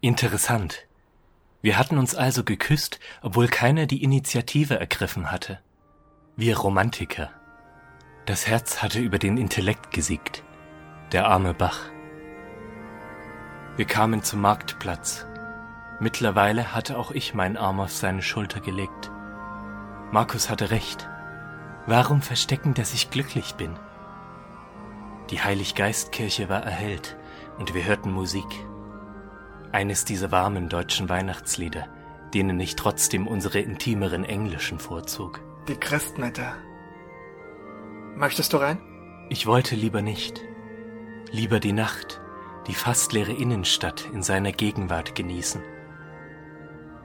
Interessant. 0.00 0.86
Wir 1.62 1.78
hatten 1.78 1.98
uns 1.98 2.14
also 2.14 2.44
geküsst, 2.44 3.00
obwohl 3.22 3.48
keiner 3.48 3.86
die 3.86 4.02
Initiative 4.02 4.78
ergriffen 4.78 5.30
hatte. 5.30 5.60
Wir 6.36 6.58
Romantiker. 6.58 7.30
Das 8.26 8.46
Herz 8.46 8.82
hatte 8.82 9.00
über 9.00 9.18
den 9.18 9.36
Intellekt 9.38 9.90
gesiegt. 9.90 10.42
Der 11.12 11.26
arme 11.26 11.54
Bach. 11.54 11.80
Wir 13.76 13.84
kamen 13.84 14.22
zum 14.22 14.40
Marktplatz. 14.40 15.26
Mittlerweile 15.98 16.74
hatte 16.74 16.98
auch 16.98 17.10
ich 17.10 17.34
meinen 17.34 17.56
Arm 17.56 17.80
auf 17.80 17.92
seine 17.92 18.22
Schulter 18.22 18.60
gelegt. 18.60 19.10
Markus 20.16 20.48
hatte 20.48 20.70
recht. 20.70 21.06
Warum 21.84 22.22
verstecken, 22.22 22.72
dass 22.72 22.94
ich 22.94 23.10
glücklich 23.10 23.56
bin? 23.56 23.78
Die 25.28 25.42
Heiliggeistkirche 25.42 26.48
war 26.48 26.62
erhellt 26.62 27.18
und 27.58 27.74
wir 27.74 27.84
hörten 27.84 28.12
Musik. 28.12 28.46
Eines 29.72 30.06
dieser 30.06 30.32
warmen 30.32 30.70
deutschen 30.70 31.10
Weihnachtslieder, 31.10 31.88
denen 32.32 32.58
ich 32.60 32.76
trotzdem 32.76 33.26
unsere 33.26 33.58
intimeren 33.58 34.24
englischen 34.24 34.78
vorzog. 34.78 35.42
Die 35.68 35.76
Christmette. 35.76 36.54
Möchtest 38.14 38.54
du 38.54 38.56
rein? 38.56 38.80
Ich 39.28 39.46
wollte 39.46 39.74
lieber 39.76 40.00
nicht. 40.00 40.40
Lieber 41.30 41.60
die 41.60 41.74
Nacht, 41.74 42.22
die 42.68 42.74
fast 42.74 43.12
leere 43.12 43.34
Innenstadt 43.34 44.08
in 44.14 44.22
seiner 44.22 44.52
Gegenwart 44.52 45.14
genießen. 45.14 45.60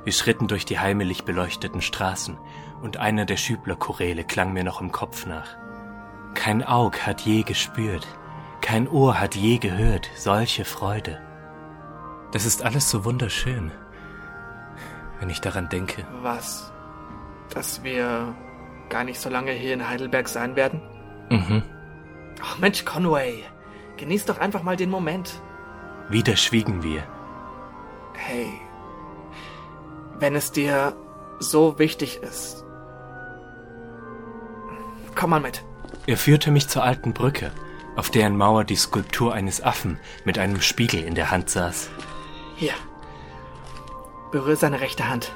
Wir 0.05 0.13
schritten 0.13 0.47
durch 0.47 0.65
die 0.65 0.79
heimelig 0.79 1.25
beleuchteten 1.25 1.81
Straßen 1.81 2.37
und 2.81 2.97
einer 2.97 3.25
der 3.25 3.37
Schüblerchoräle 3.37 4.23
klang 4.23 4.53
mir 4.53 4.63
noch 4.63 4.81
im 4.81 4.91
Kopf 4.91 5.25
nach. 5.25 5.57
Kein 6.33 6.65
Aug 6.65 6.93
hat 7.05 7.21
je 7.21 7.43
gespürt, 7.43 8.07
kein 8.61 8.87
Ohr 8.87 9.19
hat 9.19 9.35
je 9.35 9.57
gehört 9.57 10.09
solche 10.15 10.65
Freude. 10.65 11.21
Das 12.31 12.45
ist 12.45 12.63
alles 12.63 12.89
so 12.89 13.03
wunderschön, 13.03 13.71
wenn 15.19 15.29
ich 15.29 15.41
daran 15.41 15.69
denke. 15.69 16.05
Was? 16.21 16.71
Dass 17.53 17.83
wir 17.83 18.33
gar 18.89 19.03
nicht 19.03 19.19
so 19.19 19.29
lange 19.29 19.51
hier 19.51 19.73
in 19.73 19.87
Heidelberg 19.87 20.29
sein 20.29 20.55
werden? 20.55 20.81
Mhm. 21.29 21.63
Ach 22.41 22.57
Mensch, 22.59 22.85
Conway, 22.85 23.43
genieß 23.97 24.25
doch 24.25 24.39
einfach 24.39 24.63
mal 24.63 24.75
den 24.77 24.89
Moment. 24.89 25.41
Wieder 26.09 26.35
schwiegen 26.35 26.83
wir. 26.83 27.03
Hey, 28.13 28.47
wenn 30.19 30.35
es 30.35 30.51
dir 30.51 30.95
so 31.39 31.79
wichtig 31.79 32.21
ist, 32.21 32.65
komm 35.15 35.31
mal 35.31 35.39
mit. 35.39 35.63
Er 36.07 36.17
führte 36.17 36.51
mich 36.51 36.67
zur 36.67 36.83
alten 36.83 37.13
Brücke, 37.13 37.51
auf 37.95 38.09
deren 38.09 38.37
Mauer 38.37 38.63
die 38.63 38.75
Skulptur 38.75 39.33
eines 39.33 39.61
Affen 39.61 39.99
mit 40.25 40.37
einem 40.37 40.61
Spiegel 40.61 41.03
in 41.03 41.15
der 41.15 41.31
Hand 41.31 41.49
saß. 41.49 41.89
Hier. 42.55 42.73
Berühr 44.31 44.55
seine 44.55 44.79
rechte 44.81 45.09
Hand. 45.09 45.31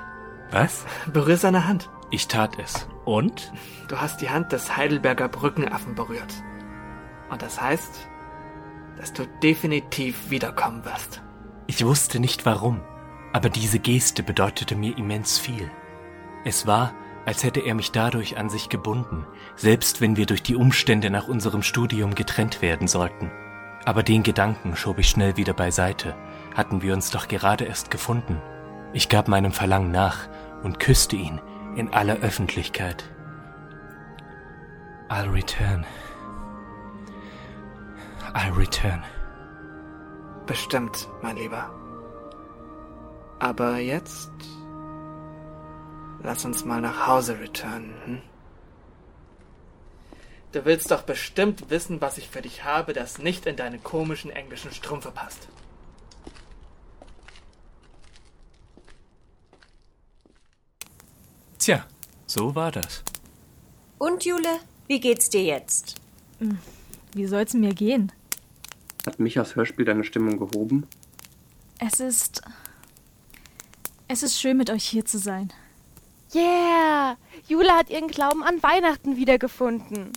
Was? 0.52 0.86
Berühr 1.12 1.38
seine 1.38 1.68
Hand. 1.68 1.90
Ich 2.12 2.28
tat 2.28 2.58
es. 2.60 2.88
Und? 3.04 3.52
Du 3.88 3.98
hast 3.98 4.22
die 4.22 4.30
Hand 4.30 4.52
des 4.52 4.78
Heidelberger 4.78 5.28
Brückenaffen 5.28 5.96
berührt. 5.96 6.34
Und 7.30 7.42
das 7.42 7.60
heißt, 7.60 8.08
dass 8.98 9.14
du 9.14 9.28
definitiv 9.44 10.30
wiederkommen 10.30 10.86
wirst. 10.86 11.22
Ich 11.68 11.86
wusste 11.86 12.20
nicht 12.20 12.46
warum, 12.46 12.82
aber 13.34 13.50
diese 13.50 13.80
Geste 13.80 14.24
bedeutete 14.24 14.76
mir 14.76 14.98
immens 14.98 15.40
viel. 15.40 15.70
Es 16.46 16.68
war, 16.68 16.94
als 17.26 17.44
hätte 17.44 17.60
er 17.60 17.74
mich 17.74 17.92
dadurch 17.92 18.38
an 18.38 18.50
sich 18.50 18.70
gebunden, 18.70 19.26
selbst 19.56 20.02
wenn 20.02 20.16
wir 20.16 20.26
durch 20.26 20.44
die 20.44 20.56
Umstände 20.56 21.10
nach 21.10 21.28
unserem 21.28 21.64
Studium 21.64 22.16
getrennt 22.16 22.62
werden 22.62 22.88
sollten. 22.88 23.32
Aber 23.84 24.04
den 24.04 24.24
Gedanken 24.24 24.76
schob 24.76 25.00
ich 25.00 25.10
schnell 25.10 25.38
wieder 25.38 25.54
beiseite, 25.54 26.16
hatten 26.56 26.82
wir 26.82 26.94
uns 26.94 27.12
doch 27.12 27.28
gerade 27.28 27.66
erst 27.66 27.92
gefunden. 27.92 28.42
Ich 28.94 29.10
gab 29.10 29.28
meinem 29.28 29.52
Verlangen 29.52 29.92
nach 29.92 30.28
und 30.64 30.80
küsste 30.80 31.16
ihn 31.16 31.42
in 31.76 31.94
aller 31.94 32.18
Öffentlichkeit. 32.18 33.04
I'll 35.10 35.32
return. 35.32 35.86
I'll 38.34 38.56
return. 38.58 39.04
Bestimmt, 40.46 41.08
mein 41.22 41.38
Lieber. 41.38 41.70
Aber 43.40 43.78
jetzt 43.78 44.32
lass 46.26 46.44
uns 46.44 46.66
mal 46.66 46.82
nach 46.82 47.08
Hause 47.08 47.40
returnen. 47.40 47.94
Hm? 48.06 48.22
Du 50.52 50.66
willst 50.66 50.90
doch 50.90 51.04
bestimmt 51.04 51.70
wissen, 51.70 52.02
was 52.02 52.18
ich 52.18 52.30
für 52.30 52.42
dich 52.42 52.64
habe, 52.64 52.94
das 52.94 53.20
nicht 53.20 53.46
in 53.46 53.56
deine 53.56 53.78
komischen 53.78 54.32
englischen 54.32 54.72
Strümpfe 54.72 55.12
passt. 55.12 55.48
Tja, 61.60 61.86
so 62.26 62.56
war 62.56 62.72
das. 62.72 63.04
Und 63.98 64.24
Jule, 64.26 64.60
wie 64.88 65.00
geht's 65.00 65.30
dir 65.30 65.44
jetzt? 65.44 65.96
Wie 67.14 67.26
soll's 67.26 67.54
mir 67.54 67.74
gehen? 67.74 68.12
Hat 69.06 69.20
Michas 69.20 69.56
Hörspiel 69.56 69.86
deine 69.86 70.04
Stimmung 70.04 70.38
gehoben? 70.38 70.88
Es 71.80 72.00
ist. 72.00 72.42
Es 74.08 74.24
ist 74.24 74.40
schön, 74.40 74.58
mit 74.58 74.70
euch 74.70 74.86
hier 74.86 75.06
zu 75.06 75.18
sein. 75.18 75.52
Yeah! 76.36 77.16
Jule 77.48 77.72
hat 77.72 77.90
ihren 77.90 78.10
Glauben 78.10 78.44
an 78.44 78.62
Weihnachten 78.62 79.16
wiedergefunden. 79.16 80.12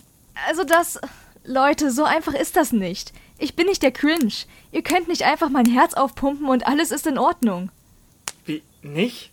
Also 0.47 0.63
das. 0.63 0.99
Leute, 1.45 1.91
so 1.91 2.03
einfach 2.03 2.33
ist 2.33 2.57
das 2.57 2.73
nicht. 2.73 3.13
Ich 3.37 3.55
bin 3.55 3.67
nicht 3.67 3.81
der 3.81 3.91
Cringe. 3.91 4.33
Ihr 4.71 4.83
könnt 4.83 5.07
nicht 5.07 5.23
einfach 5.23 5.49
mein 5.49 5.65
Herz 5.65 5.93
aufpumpen 5.93 6.47
und 6.47 6.67
alles 6.67 6.91
ist 6.91 7.07
in 7.07 7.17
Ordnung. 7.17 7.71
Wie? 8.45 8.61
Nicht? 8.83 9.31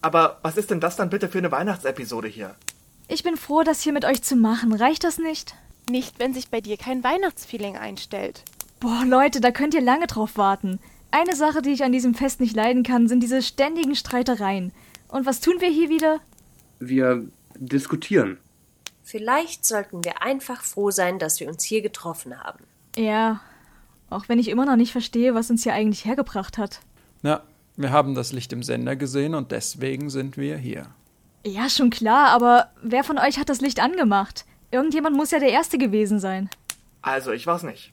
Aber 0.00 0.38
was 0.42 0.56
ist 0.56 0.70
denn 0.70 0.80
das 0.80 0.94
dann 0.94 1.10
bitte 1.10 1.28
für 1.28 1.38
eine 1.38 1.50
Weihnachtsepisode 1.50 2.28
hier? 2.28 2.54
Ich 3.08 3.24
bin 3.24 3.36
froh, 3.36 3.64
das 3.64 3.82
hier 3.82 3.92
mit 3.92 4.04
euch 4.04 4.22
zu 4.22 4.36
machen. 4.36 4.72
Reicht 4.72 5.02
das 5.02 5.18
nicht? 5.18 5.56
Nicht, 5.90 6.20
wenn 6.20 6.34
sich 6.34 6.48
bei 6.48 6.60
dir 6.60 6.76
kein 6.76 7.02
Weihnachtsfeeling 7.02 7.76
einstellt. 7.76 8.44
Boah, 8.78 9.04
Leute, 9.04 9.40
da 9.40 9.50
könnt 9.50 9.74
ihr 9.74 9.80
lange 9.80 10.06
drauf 10.06 10.36
warten. 10.36 10.78
Eine 11.10 11.34
Sache, 11.34 11.62
die 11.62 11.72
ich 11.72 11.82
an 11.82 11.92
diesem 11.92 12.14
Fest 12.14 12.40
nicht 12.40 12.54
leiden 12.54 12.84
kann, 12.84 13.08
sind 13.08 13.20
diese 13.20 13.42
ständigen 13.42 13.96
Streitereien. 13.96 14.72
Und 15.08 15.26
was 15.26 15.40
tun 15.40 15.56
wir 15.58 15.70
hier 15.70 15.88
wieder? 15.88 16.20
Wir 16.78 17.26
diskutieren. 17.56 18.38
Vielleicht 19.02 19.64
sollten 19.64 20.04
wir 20.04 20.22
einfach 20.22 20.62
froh 20.62 20.90
sein, 20.90 21.18
dass 21.18 21.40
wir 21.40 21.48
uns 21.48 21.64
hier 21.64 21.82
getroffen 21.82 22.38
haben. 22.38 22.64
Ja, 22.96 23.40
auch 24.10 24.28
wenn 24.28 24.38
ich 24.38 24.48
immer 24.48 24.66
noch 24.66 24.76
nicht 24.76 24.92
verstehe, 24.92 25.34
was 25.34 25.50
uns 25.50 25.62
hier 25.62 25.74
eigentlich 25.74 26.04
hergebracht 26.04 26.58
hat. 26.58 26.80
Na, 27.22 27.42
wir 27.76 27.90
haben 27.90 28.14
das 28.14 28.32
Licht 28.32 28.52
im 28.52 28.62
Sender 28.62 28.96
gesehen 28.96 29.34
und 29.34 29.52
deswegen 29.52 30.10
sind 30.10 30.36
wir 30.36 30.56
hier. 30.56 30.86
Ja, 31.46 31.70
schon 31.70 31.90
klar, 31.90 32.28
aber 32.28 32.70
wer 32.82 33.04
von 33.04 33.18
euch 33.18 33.38
hat 33.38 33.48
das 33.48 33.60
Licht 33.60 33.80
angemacht? 33.80 34.44
Irgendjemand 34.70 35.16
muss 35.16 35.30
ja 35.30 35.38
der 35.38 35.50
Erste 35.50 35.78
gewesen 35.78 36.18
sein. 36.18 36.50
Also, 37.00 37.32
ich 37.32 37.46
war's 37.46 37.62
nicht. 37.62 37.92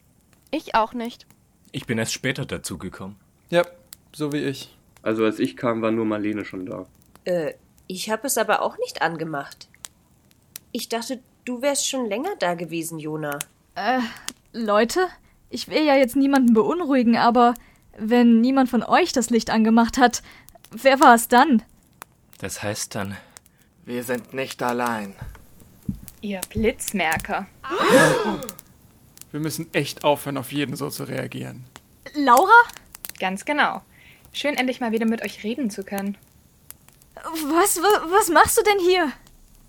Ich 0.52 0.76
auch 0.76 0.94
nicht. 0.94 1.26
Ich 1.72 1.86
bin 1.86 1.98
erst 1.98 2.14
später 2.14 2.46
dazugekommen. 2.46 3.16
Ja, 3.50 3.64
so 4.14 4.32
wie 4.32 4.44
ich. 4.44 4.76
Also 5.02 5.24
als 5.24 5.40
ich 5.40 5.56
kam, 5.56 5.82
war 5.82 5.92
nur 5.92 6.06
Marlene 6.06 6.46
schon 6.46 6.66
da. 6.66 6.86
Äh, 7.26 7.54
ich 7.88 8.10
habe 8.10 8.28
es 8.28 8.38
aber 8.38 8.62
auch 8.62 8.78
nicht 8.78 9.02
angemacht. 9.02 9.68
Ich 10.72 10.90
dachte, 10.90 11.20
du 11.46 11.62
wärst 11.62 11.88
schon 11.88 12.08
länger 12.08 12.36
da 12.40 12.56
gewesen, 12.56 13.00
Jona. 13.00 13.40
Leute, 14.52 15.08
ich 15.50 15.68
will 15.70 15.84
ja 15.86 15.96
jetzt 15.96 16.16
niemanden 16.16 16.54
beunruhigen, 16.54 17.18
aber 17.18 17.54
wenn 17.98 18.42
niemand 18.42 18.70
von 18.70 18.84
euch 18.84 19.14
das 19.14 19.30
Licht 19.30 19.50
angemacht 19.50 19.98
hat, 19.98 20.22
wer 20.72 21.00
war 21.00 21.16
es 21.16 21.28
dann? 21.28 21.64
Das 22.40 22.62
heißt 22.64 22.96
dann, 22.96 23.16
Wir 23.86 24.04
sind 24.04 24.34
nicht 24.34 24.62
allein. 24.64 25.14
Ihr 26.22 26.42
Blitzmerker. 26.50 27.46
Wir 29.32 29.40
müssen 29.40 29.72
echt 29.74 30.04
aufhören, 30.04 30.38
auf 30.38 30.52
jeden 30.52 30.76
so 30.76 30.90
zu 30.90 31.04
reagieren. 31.04 31.66
Laura? 32.16 32.64
Ganz 33.20 33.46
genau. 33.46 33.82
Schön, 34.34 34.56
endlich 34.58 34.80
mal 34.80 34.92
wieder 34.92 35.06
mit 35.06 35.22
euch 35.24 35.44
reden 35.44 35.70
zu 35.70 35.84
können. 35.84 36.18
Was, 37.24 37.78
wa- 37.82 38.06
was 38.12 38.30
machst 38.30 38.58
du 38.58 38.64
denn 38.64 38.80
hier? 38.80 39.12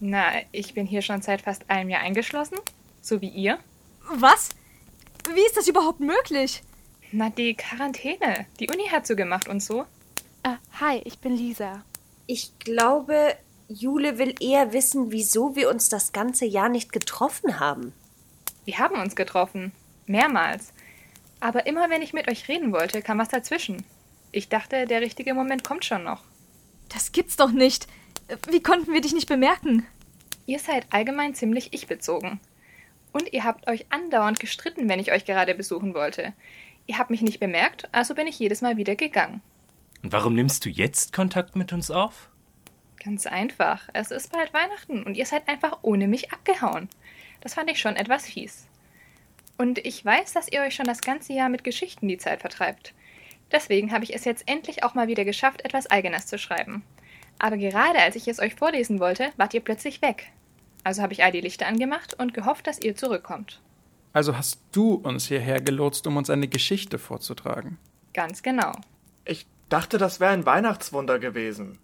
Na, 0.00 0.32
ich 0.52 0.74
bin 0.74 0.87
hier 0.87 1.02
schon 1.02 1.22
seit 1.22 1.42
fast 1.42 1.68
einem 1.70 1.88
Jahr 1.90 2.02
eingeschlossen. 2.02 2.59
So 3.00 3.20
wie 3.20 3.28
ihr. 3.28 3.59
Was? 4.09 4.50
Wie 5.32 5.40
ist 5.46 5.56
das 5.56 5.68
überhaupt 5.68 6.00
möglich? 6.00 6.62
Na, 7.12 7.30
die 7.30 7.54
Quarantäne. 7.54 8.46
Die 8.61 8.68
Uni 8.68 8.88
hat 8.88 9.06
zugemacht 9.06 9.48
und 9.48 9.62
so. 9.62 9.82
Äh, 10.42 10.56
hi, 10.80 11.00
ich 11.04 11.18
bin 11.18 11.35
Lisa. 11.37 11.82
Ich 12.26 12.59
glaube, 12.59 13.37
Jule 13.68 14.18
will 14.18 14.35
eher 14.40 14.72
wissen, 14.72 15.12
wieso 15.12 15.56
wir 15.56 15.70
uns 15.70 15.88
das 15.88 16.12
ganze 16.12 16.44
Jahr 16.44 16.68
nicht 16.68 16.92
getroffen 16.92 17.59
haben. 17.61 17.92
Wir 18.64 18.78
haben 18.78 19.00
uns 19.00 19.16
getroffen. 19.16 19.72
Mehrmals. 20.06 20.72
Aber 21.40 21.66
immer 21.66 21.90
wenn 21.90 22.02
ich 22.02 22.12
mit 22.12 22.28
euch 22.28 22.48
reden 22.48 22.72
wollte, 22.72 23.02
kam 23.02 23.18
was 23.18 23.28
dazwischen. 23.28 23.85
Ich 24.32 24.48
dachte, 24.48 24.87
der 24.87 25.00
richtige 25.00 25.35
Moment 25.35 25.64
kommt 25.64 25.85
schon 25.85 26.02
noch. 26.04 26.22
Das 26.88 27.12
gibt's 27.12 27.37
doch 27.37 27.51
nicht. 27.51 27.87
Wie 28.51 28.62
konnten 28.62 28.92
wir 28.92 29.01
dich 29.01 29.12
nicht 29.12 29.29
bemerken? 29.29 29.87
Ihr 30.46 30.59
seid 30.59 30.87
allgemein 30.90 31.35
ziemlich 31.35 31.72
ich-bezogen. 31.72 32.40
Und 33.12 33.33
ihr 33.33 33.44
habt 33.44 33.68
euch 33.68 33.87
andauernd 33.90 34.40
gestritten, 34.40 34.88
wenn 34.88 35.01
ich 35.01 35.12
euch 35.12 35.25
gerade 35.25 35.55
besuchen 35.55 35.94
wollte. 35.94 36.35
Ihr 36.87 36.99
habt 36.99 37.11
mich 37.11 37.22
nicht 37.22 37.40
bemerkt, 37.40 37.88
also 37.92 38.14
bin 38.14 38.27
ich 38.27 38.38
jedes 38.38 38.61
Mal 38.62 38.77
wieder 38.77 38.94
gegangen. 38.94 39.42
und 40.03 40.12
warum 40.12 40.35
nimmst 40.35 40.64
du 40.64 40.68
jetzt 40.68 41.12
Kontakt 41.12 41.57
mit 41.57 41.72
uns 41.72 41.90
auf? 41.90 42.29
Ganz 43.03 43.27
einfach. 43.27 43.88
Es 43.92 44.11
ist 44.11 44.31
bald 44.33 44.53
Weihnachten 44.53 45.03
und 45.03 45.16
ihr 45.16 45.27
seid 45.27 45.49
einfach 45.49 45.79
ohne 45.83 46.07
mich 46.09 46.33
abgehauen. 46.33 46.88
Das 47.40 47.55
fand 47.55 47.70
ich 47.70 47.81
schon 47.81 47.96
etwas 47.96 48.27
fies. 48.27 48.66
Und 49.59 49.79
ich 49.79 50.05
weiß, 50.05 50.33
dass 50.33 50.51
ihr 50.51 50.61
euch 50.61 50.75
schon 50.75 50.87
das 50.87 51.01
ganze 51.01 51.33
Jahr 51.33 51.49
mit 51.49 51.64
Geschichten 51.64 52.09
die 52.09 52.18
Zeit 52.18 52.40
vertreibt. 52.40 52.92
Deswegen 53.52 53.92
habe 53.92 54.04
ich 54.04 54.14
es 54.14 54.24
jetzt 54.24 54.44
endlich 54.46 54.82
auch 54.82 54.94
mal 54.94 55.09
wieder 55.09 55.24
geschafft, 55.24 55.64
etwas 55.64 55.88
Eigenes 55.88 56.26
zu 56.26 56.38
schreiben. 56.38 56.82
Aber 57.38 57.56
gerade 57.56 57.98
als 57.98 58.16
ich 58.16 58.28
es 58.28 58.40
euch 58.40 58.54
vorlesen 58.54 58.98
wollte, 59.00 59.30
wart 59.37 59.54
ihr 59.54 59.61
plötzlich 59.61 60.02
weg. 60.02 60.32
Also 60.85 61.02
habe 61.02 61.12
ich 61.12 61.22
all 61.22 61.32
die 61.32 61.40
Lichter 61.40 61.66
angemacht 61.66 62.14
und 62.18 62.35
gehofft, 62.35 62.66
dass 62.66 62.80
ihr 62.80 62.96
zurückkommt. 62.96 63.61
Also 64.12 64.37
hast 64.37 64.61
du 64.72 64.94
uns 64.94 65.28
hierher 65.28 65.61
gelotst, 65.61 66.06
um 66.06 66.16
uns 66.16 66.30
eine 66.30 66.48
Geschichte 66.48 66.98
vorzutragen. 66.98 67.78
Ganz 68.14 68.42
genau. 68.42 68.72
Ich 69.24 69.46
dachte, 69.68 69.98
das 69.98 70.20
wäre 70.20 70.32
ein 70.32 70.46
Weihnachtswunder 70.46 71.18
gewesen. 71.18 71.78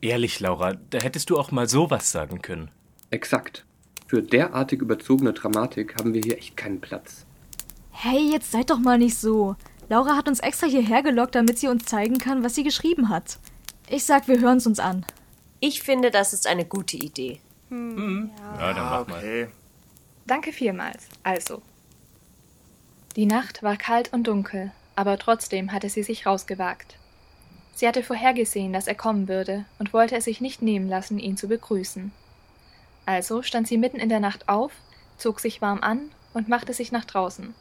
Ehrlich, 0.00 0.38
Laura, 0.38 0.74
da 0.90 0.98
hättest 0.98 1.30
du 1.30 1.38
auch 1.38 1.50
mal 1.50 1.68
sowas 1.68 2.12
sagen 2.12 2.42
können. 2.42 2.70
Exakt. 3.10 3.64
Für 4.06 4.22
derartig 4.22 4.80
überzogene 4.80 5.32
Dramatik 5.32 5.96
haben 5.98 6.14
wir 6.14 6.20
hier 6.22 6.38
echt 6.38 6.56
keinen 6.56 6.80
Platz. 6.80 7.24
Hey, 7.90 8.30
jetzt 8.32 8.52
seid 8.52 8.70
doch 8.70 8.78
mal 8.78 8.98
nicht 8.98 9.16
so. 9.16 9.56
Laura 9.88 10.16
hat 10.16 10.28
uns 10.28 10.40
extra 10.40 10.66
hierher 10.66 11.02
gelockt, 11.02 11.34
damit 11.34 11.58
sie 11.58 11.68
uns 11.68 11.86
zeigen 11.86 12.18
kann, 12.18 12.44
was 12.44 12.54
sie 12.54 12.62
geschrieben 12.62 13.08
hat. 13.08 13.38
Ich 13.88 14.04
sag, 14.04 14.28
wir 14.28 14.40
hören's 14.40 14.66
uns 14.66 14.80
an. 14.80 15.06
Ich 15.60 15.82
finde, 15.82 16.10
das 16.10 16.32
ist 16.32 16.46
eine 16.46 16.64
gute 16.64 16.96
Idee. 16.96 17.40
Ja, 17.70 17.76
dann 17.76 18.84
mach 18.84 19.06
mal. 19.06 19.18
Okay. 19.18 19.48
Danke 20.26 20.52
vielmals. 20.52 21.08
Also. 21.22 21.62
Die 23.16 23.26
Nacht 23.26 23.62
war 23.62 23.76
kalt 23.76 24.12
und 24.12 24.26
dunkel, 24.26 24.72
aber 24.94 25.18
trotzdem 25.18 25.72
hatte 25.72 25.88
sie 25.88 26.02
sich 26.02 26.26
rausgewagt. 26.26 26.96
Sie 27.74 27.88
hatte 27.88 28.02
vorhergesehen, 28.02 28.72
dass 28.72 28.88
er 28.88 28.94
kommen 28.94 29.26
würde 29.26 29.64
und 29.78 29.92
wollte 29.92 30.16
es 30.16 30.24
sich 30.24 30.40
nicht 30.40 30.62
nehmen 30.62 30.88
lassen, 30.88 31.18
ihn 31.18 31.36
zu 31.36 31.48
begrüßen. 31.48 32.12
Also 33.06 33.42
stand 33.42 33.66
sie 33.68 33.78
mitten 33.78 33.98
in 33.98 34.08
der 34.08 34.20
Nacht 34.20 34.48
auf, 34.48 34.72
zog 35.16 35.40
sich 35.40 35.62
warm 35.62 35.80
an 35.80 36.10
und 36.34 36.48
machte 36.48 36.74
sich 36.74 36.92
nach 36.92 37.06
draußen. 37.06 37.54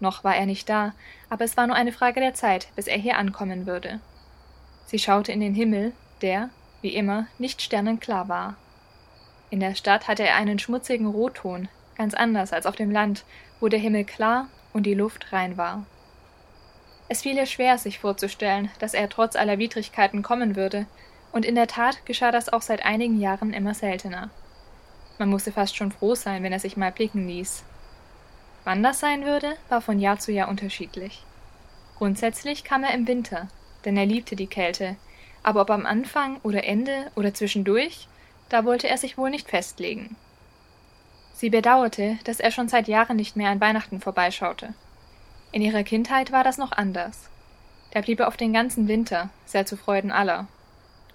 Noch 0.00 0.24
war 0.24 0.36
er 0.36 0.46
nicht 0.46 0.68
da, 0.68 0.92
aber 1.30 1.44
es 1.44 1.56
war 1.56 1.66
nur 1.66 1.76
eine 1.76 1.92
Frage 1.92 2.20
der 2.20 2.34
Zeit, 2.34 2.68
bis 2.76 2.86
er 2.86 2.98
hier 2.98 3.16
ankommen 3.16 3.66
würde. 3.66 4.00
Sie 4.86 4.98
schaute 4.98 5.32
in 5.32 5.40
den 5.40 5.54
Himmel, 5.54 5.92
der, 6.22 6.50
wie 6.82 6.94
immer, 6.94 7.26
nicht 7.38 7.62
sternenklar 7.62 8.28
war. 8.28 8.56
In 9.50 9.60
der 9.60 9.74
Stadt 9.74 10.08
hatte 10.08 10.24
er 10.24 10.36
einen 10.36 10.58
schmutzigen 10.58 11.06
Rotton, 11.06 11.68
ganz 11.96 12.14
anders 12.14 12.52
als 12.52 12.66
auf 12.66 12.76
dem 12.76 12.90
Land, 12.90 13.24
wo 13.60 13.68
der 13.68 13.78
Himmel 13.78 14.04
klar 14.04 14.48
und 14.72 14.84
die 14.84 14.94
Luft 14.94 15.32
rein 15.32 15.56
war. 15.56 15.86
Es 17.08 17.22
fiel 17.22 17.36
ihr 17.36 17.46
schwer, 17.46 17.78
sich 17.78 17.98
vorzustellen, 17.98 18.70
dass 18.80 18.92
er 18.92 19.08
trotz 19.08 19.36
aller 19.36 19.58
Widrigkeiten 19.58 20.22
kommen 20.22 20.56
würde, 20.56 20.86
und 21.32 21.44
in 21.44 21.54
der 21.54 21.66
Tat 21.66 22.04
geschah 22.06 22.32
das 22.32 22.48
auch 22.48 22.62
seit 22.62 22.84
einigen 22.84 23.20
Jahren 23.20 23.52
immer 23.52 23.74
seltener. 23.74 24.30
Man 25.18 25.28
musste 25.28 25.52
fast 25.52 25.76
schon 25.76 25.92
froh 25.92 26.14
sein, 26.14 26.42
wenn 26.42 26.52
er 26.52 26.60
sich 26.60 26.76
mal 26.76 26.92
blicken 26.92 27.26
ließ. 27.28 27.64
Wann 28.66 28.82
das 28.82 28.98
sein 28.98 29.24
würde, 29.24 29.56
war 29.68 29.80
von 29.80 30.00
Jahr 30.00 30.18
zu 30.18 30.32
Jahr 30.32 30.48
unterschiedlich. 30.48 31.22
Grundsätzlich 31.98 32.64
kam 32.64 32.82
er 32.82 32.94
im 32.94 33.06
Winter, 33.06 33.46
denn 33.84 33.96
er 33.96 34.06
liebte 34.06 34.34
die 34.34 34.48
Kälte, 34.48 34.96
aber 35.44 35.60
ob 35.60 35.70
am 35.70 35.86
Anfang 35.86 36.40
oder 36.42 36.64
Ende 36.64 37.12
oder 37.14 37.32
zwischendurch, 37.32 38.08
da 38.48 38.64
wollte 38.64 38.88
er 38.88 38.98
sich 38.98 39.16
wohl 39.16 39.30
nicht 39.30 39.48
festlegen. 39.48 40.16
Sie 41.32 41.48
bedauerte, 41.48 42.18
dass 42.24 42.40
er 42.40 42.50
schon 42.50 42.68
seit 42.68 42.88
Jahren 42.88 43.14
nicht 43.14 43.36
mehr 43.36 43.50
an 43.50 43.60
Weihnachten 43.60 44.00
vorbeischaute. 44.00 44.74
In 45.52 45.62
ihrer 45.62 45.84
Kindheit 45.84 46.32
war 46.32 46.42
das 46.42 46.58
noch 46.58 46.72
anders. 46.72 47.30
Da 47.92 48.00
blieb 48.00 48.18
er 48.18 48.26
auf 48.26 48.36
den 48.36 48.52
ganzen 48.52 48.88
Winter, 48.88 49.30
sehr 49.44 49.64
zu 49.64 49.76
Freuden 49.76 50.10
aller. 50.10 50.48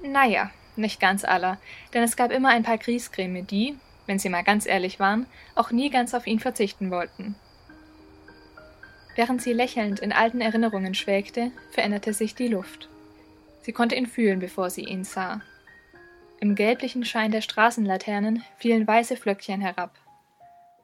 Naja, 0.02 0.52
nicht 0.78 1.02
ganz 1.02 1.26
aller, 1.26 1.58
denn 1.94 2.02
es 2.02 2.16
gab 2.16 2.32
immer 2.32 2.48
ein 2.48 2.64
paar 2.64 2.78
Griesgräme, 2.78 3.44
die, 3.44 3.76
wenn 4.08 4.20
sie 4.20 4.30
mal 4.30 4.44
ganz 4.44 4.66
ehrlich 4.66 5.00
waren, 5.00 5.26
auch 5.56 5.72
nie 5.72 5.90
ganz 5.90 6.14
auf 6.14 6.28
ihn 6.28 6.40
verzichten 6.40 6.92
wollten. 6.92 7.36
Während 9.16 9.42
sie 9.42 9.54
lächelnd 9.54 10.00
in 10.00 10.14
alten 10.14 10.42
Erinnerungen 10.42 10.94
schwelgte, 10.94 11.52
veränderte 11.72 12.14
sich 12.14 12.36
die 12.36 12.48
Luft. 12.48 12.90
Sie 13.62 13.74
konnte 13.74 13.96
ihn 13.96 14.08
fühlen, 14.08 14.40
bevor 14.40 14.70
sie 14.70 14.86
ihn 14.86 15.04
sah. 15.04 15.42
Im 16.40 16.56
gelblichen 16.56 17.06
Schein 17.06 17.32
der 17.32 17.42
Straßenlaternen 17.42 18.44
fielen 18.58 18.88
weiße 18.88 19.16
Flöckchen 19.16 19.62
herab. 19.62 20.00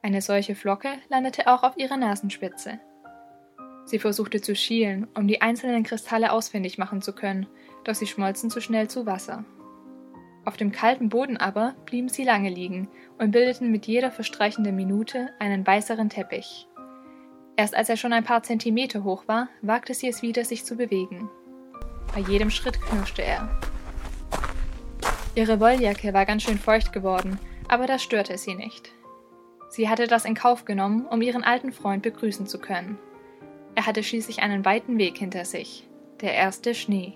Eine 0.02 0.22
solche 0.22 0.54
Flocke 0.54 0.90
landete 1.08 1.48
auch 1.48 1.64
auf 1.64 1.76
ihrer 1.76 1.96
Nasenspitze. 1.96 2.78
Sie 3.84 3.98
versuchte 3.98 4.40
zu 4.40 4.54
schielen, 4.54 5.08
um 5.14 5.26
die 5.26 5.40
einzelnen 5.40 5.82
Kristalle 5.82 6.30
ausfindig 6.30 6.78
machen 6.78 7.02
zu 7.02 7.12
können, 7.12 7.46
doch 7.84 7.94
sie 7.94 8.06
schmolzen 8.06 8.50
zu 8.50 8.60
schnell 8.60 8.88
zu 8.88 9.06
Wasser. 9.06 9.44
Auf 10.44 10.56
dem 10.56 10.72
kalten 10.72 11.08
Boden 11.08 11.36
aber 11.36 11.74
blieben 11.84 12.08
sie 12.08 12.24
lange 12.24 12.50
liegen 12.50 12.88
und 13.18 13.32
bildeten 13.32 13.70
mit 13.70 13.86
jeder 13.86 14.10
verstreichenden 14.10 14.74
Minute 14.74 15.30
einen 15.38 15.66
weißeren 15.66 16.08
Teppich. 16.08 16.66
Erst 17.56 17.74
als 17.74 17.88
er 17.88 17.96
schon 17.96 18.12
ein 18.12 18.24
paar 18.24 18.42
Zentimeter 18.42 19.04
hoch 19.04 19.24
war, 19.26 19.48
wagte 19.62 19.92
sie 19.92 20.08
es 20.08 20.22
wieder, 20.22 20.44
sich 20.44 20.64
zu 20.64 20.76
bewegen. 20.76 21.28
Bei 22.14 22.20
jedem 22.20 22.50
Schritt 22.50 22.80
knirschte 22.80 23.22
er. 23.22 23.50
Ihre 25.34 25.60
Wolljacke 25.60 26.14
war 26.14 26.24
ganz 26.24 26.44
schön 26.44 26.58
feucht 26.58 26.92
geworden, 26.92 27.38
aber 27.68 27.86
das 27.86 28.02
störte 28.02 28.38
sie 28.38 28.54
nicht. 28.54 28.92
Sie 29.68 29.88
hatte 29.88 30.06
das 30.06 30.24
in 30.24 30.34
Kauf 30.34 30.64
genommen, 30.64 31.06
um 31.06 31.20
ihren 31.20 31.44
alten 31.44 31.72
Freund 31.72 32.02
begrüßen 32.02 32.46
zu 32.46 32.58
können. 32.58 32.98
Er 33.74 33.86
hatte 33.86 34.02
schließlich 34.02 34.42
einen 34.42 34.64
weiten 34.64 34.98
Weg 34.98 35.18
hinter 35.18 35.44
sich. 35.44 35.86
Der 36.20 36.34
erste 36.34 36.74
Schnee. 36.74 37.14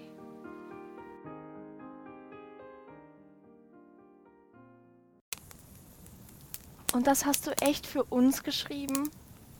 Und 6.92 7.06
das 7.06 7.24
hast 7.24 7.46
du 7.46 7.50
echt 7.62 7.86
für 7.86 8.04
uns 8.04 8.42
geschrieben? 8.42 9.10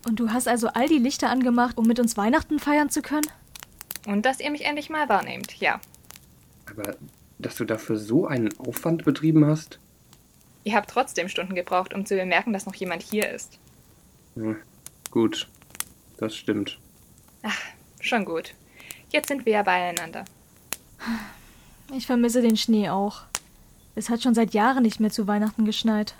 Und 0.06 0.20
du 0.20 0.30
hast 0.30 0.48
also 0.48 0.68
all 0.68 0.88
die 0.88 0.98
Lichter 0.98 1.30
angemacht, 1.30 1.78
um 1.78 1.86
mit 1.86 1.98
uns 1.98 2.16
Weihnachten 2.16 2.58
feiern 2.58 2.90
zu 2.90 3.02
können? 3.02 3.26
Und 4.06 4.26
dass 4.26 4.40
ihr 4.40 4.50
mich 4.50 4.64
endlich 4.64 4.90
mal 4.90 5.08
wahrnehmt, 5.08 5.54
ja. 5.58 5.80
Aber 6.68 6.96
dass 7.38 7.56
du 7.56 7.64
dafür 7.64 7.96
so 7.96 8.26
einen 8.26 8.56
Aufwand 8.58 9.04
betrieben 9.04 9.46
hast? 9.46 9.78
Ihr 10.64 10.74
habt 10.74 10.90
trotzdem 10.90 11.28
Stunden 11.28 11.54
gebraucht, 11.54 11.94
um 11.94 12.06
zu 12.06 12.16
bemerken, 12.16 12.52
dass 12.52 12.66
noch 12.66 12.74
jemand 12.74 13.02
hier 13.02 13.30
ist. 13.30 13.58
Hm, 14.34 14.56
gut, 15.10 15.48
das 16.18 16.36
stimmt. 16.36 16.78
Ach, 17.42 17.58
schon 18.00 18.24
gut. 18.24 18.54
Jetzt 19.10 19.28
sind 19.28 19.44
wir 19.44 19.52
ja 19.54 19.62
beieinander. 19.62 20.24
Ich 21.94 22.06
vermisse 22.06 22.42
den 22.42 22.56
Schnee 22.56 22.88
auch. 22.88 23.22
Es 23.94 24.08
hat 24.08 24.22
schon 24.22 24.34
seit 24.34 24.54
Jahren 24.54 24.82
nicht 24.82 25.00
mehr 25.00 25.10
zu 25.10 25.26
Weihnachten 25.26 25.64
geschneit. 25.64 26.14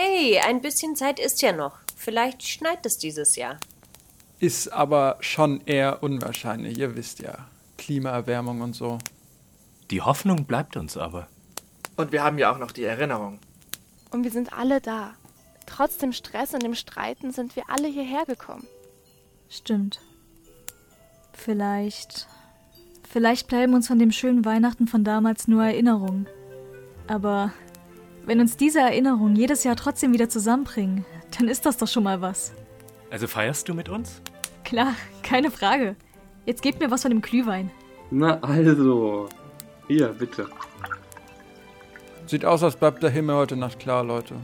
Hey, 0.00 0.38
ein 0.38 0.60
bisschen 0.60 0.94
Zeit 0.94 1.18
ist 1.18 1.42
ja 1.42 1.50
noch. 1.50 1.76
Vielleicht 1.96 2.44
schneit 2.44 2.86
es 2.86 2.98
dieses 2.98 3.34
Jahr. 3.34 3.58
Ist 4.38 4.68
aber 4.68 5.16
schon 5.18 5.60
eher 5.66 6.04
unwahrscheinlich, 6.04 6.78
ihr 6.78 6.94
wisst 6.94 7.18
ja. 7.18 7.48
Klimaerwärmung 7.78 8.60
und 8.60 8.76
so. 8.76 8.98
Die 9.90 10.00
Hoffnung 10.00 10.44
bleibt 10.44 10.76
uns 10.76 10.96
aber. 10.96 11.26
Und 11.96 12.12
wir 12.12 12.22
haben 12.22 12.38
ja 12.38 12.52
auch 12.52 12.58
noch 12.58 12.70
die 12.70 12.84
Erinnerung. 12.84 13.40
Und 14.12 14.22
wir 14.22 14.30
sind 14.30 14.52
alle 14.52 14.80
da. 14.80 15.14
Trotz 15.66 15.98
dem 15.98 16.12
Stress 16.12 16.54
und 16.54 16.62
dem 16.62 16.76
Streiten 16.76 17.32
sind 17.32 17.56
wir 17.56 17.64
alle 17.68 17.88
hierher 17.88 18.24
gekommen. 18.24 18.68
Stimmt. 19.48 20.00
Vielleicht. 21.32 22.28
Vielleicht 23.10 23.48
bleiben 23.48 23.74
uns 23.74 23.88
von 23.88 23.98
dem 23.98 24.12
schönen 24.12 24.44
Weihnachten 24.44 24.86
von 24.86 25.02
damals 25.02 25.48
nur 25.48 25.64
Erinnerungen. 25.64 26.28
Aber 27.08 27.52
wenn 28.28 28.40
uns 28.40 28.58
diese 28.58 28.80
Erinnerungen 28.80 29.36
jedes 29.36 29.64
Jahr 29.64 29.74
trotzdem 29.74 30.12
wieder 30.12 30.28
zusammenbringen, 30.28 31.06
dann 31.38 31.48
ist 31.48 31.64
das 31.64 31.78
doch 31.78 31.88
schon 31.88 32.02
mal 32.02 32.20
was. 32.20 32.52
Also 33.10 33.26
feierst 33.26 33.66
du 33.70 33.72
mit 33.72 33.88
uns? 33.88 34.20
Klar, 34.64 34.94
keine 35.22 35.50
Frage. 35.50 35.96
Jetzt 36.44 36.60
gebt 36.60 36.78
mir 36.78 36.90
was 36.90 37.00
von 37.02 37.10
dem 37.10 37.22
Glühwein. 37.22 37.70
Na 38.10 38.38
also. 38.40 39.30
Hier, 39.86 40.08
bitte. 40.08 40.46
Sieht 42.26 42.44
aus, 42.44 42.62
als 42.62 42.76
bleibt 42.76 43.02
der 43.02 43.08
Himmel 43.08 43.34
heute 43.34 43.56
Nacht 43.56 43.78
klar, 43.78 44.04
Leute. 44.04 44.34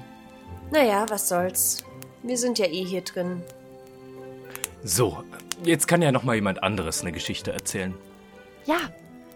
Naja, 0.71 1.05
was 1.11 1.29
soll's. 1.29 1.85
Wir 2.23 2.39
sind 2.39 2.59
ja 2.59 2.65
eh 2.65 2.85
hier 2.87 3.03
drin. 3.03 3.43
So, 4.83 5.23
jetzt 5.63 5.89
kann 5.89 6.01
ja 6.01 6.11
noch 6.11 6.23
mal 6.23 6.37
jemand 6.37 6.63
anderes 6.63 7.03
eine 7.03 7.13
Geschichte 7.13 7.53
erzählen. 7.53 7.93
Ja, 8.65 8.79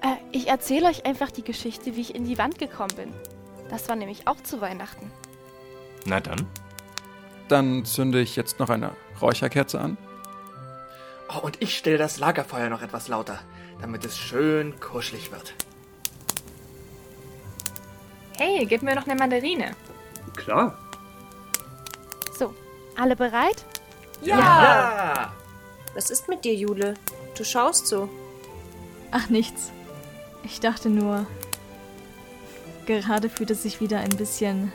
äh, 0.00 0.16
ich 0.32 0.48
erzähle 0.48 0.88
euch 0.88 1.04
einfach 1.04 1.30
die 1.30 1.44
Geschichte, 1.44 1.96
wie 1.96 2.00
ich 2.00 2.14
in 2.14 2.24
die 2.24 2.38
Wand 2.38 2.58
gekommen 2.58 2.96
bin. 2.96 3.12
Das 3.68 3.88
war 3.88 3.96
nämlich 3.96 4.26
auch 4.26 4.42
zu 4.42 4.60
Weihnachten. 4.60 5.10
Na 6.04 6.20
dann. 6.20 6.46
Dann 7.48 7.84
zünde 7.84 8.20
ich 8.20 8.36
jetzt 8.36 8.58
noch 8.58 8.70
eine 8.70 8.92
Räucherkerze 9.20 9.80
an. 9.80 9.96
Oh, 11.28 11.40
und 11.40 11.60
ich 11.60 11.76
stelle 11.76 11.98
das 11.98 12.18
Lagerfeuer 12.18 12.68
noch 12.70 12.82
etwas 12.82 13.08
lauter, 13.08 13.38
damit 13.80 14.04
es 14.04 14.16
schön 14.16 14.78
kuschelig 14.80 15.30
wird. 15.30 15.54
Hey, 18.38 18.64
gib 18.66 18.82
mir 18.82 18.94
noch 18.94 19.06
eine 19.06 19.16
Mandarine. 19.16 19.74
Klar. 20.36 20.78
So, 22.38 22.54
alle 22.96 23.16
bereit? 23.16 23.64
Ja! 24.22 25.32
Was 25.94 26.10
ist 26.10 26.28
mit 26.28 26.44
dir, 26.44 26.54
Jule? 26.54 26.94
Du 27.36 27.44
schaust 27.44 27.88
so. 27.88 28.08
Ach, 29.10 29.28
nichts. 29.28 29.72
Ich 30.44 30.60
dachte 30.60 30.88
nur, 30.88 31.26
gerade 32.88 33.28
fühlt 33.28 33.50
es 33.50 33.62
sich 33.62 33.80
wieder 33.80 34.00
ein 34.00 34.16
bisschen 34.16 34.72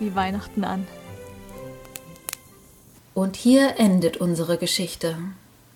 wie 0.00 0.14
Weihnachten 0.14 0.64
an. 0.64 0.86
Und 3.14 3.36
hier 3.36 3.78
endet 3.78 4.16
unsere 4.16 4.58
Geschichte. 4.58 5.16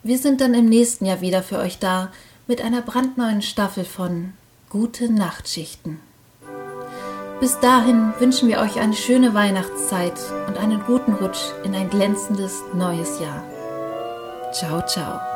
Wir 0.02 0.18
sind 0.18 0.40
dann 0.40 0.54
im 0.54 0.66
nächsten 0.66 1.06
Jahr 1.06 1.20
wieder 1.20 1.42
für 1.42 1.58
euch 1.58 1.78
da 1.78 2.12
mit 2.46 2.60
einer 2.60 2.82
brandneuen 2.82 3.42
Staffel 3.42 3.84
von 3.84 4.32
Gute 4.68 5.12
Nachtschichten. 5.12 6.00
Bis 7.40 7.60
dahin 7.60 8.12
wünschen 8.18 8.48
wir 8.48 8.58
euch 8.60 8.80
eine 8.80 8.94
schöne 8.94 9.32
Weihnachtszeit 9.34 10.18
und 10.48 10.56
einen 10.56 10.82
guten 10.86 11.12
Rutsch 11.12 11.52
in 11.64 11.74
ein 11.74 11.88
glänzendes 11.88 12.62
neues 12.74 13.20
Jahr. 13.20 13.44
Ciao, 14.52 14.84
ciao. 14.86 15.35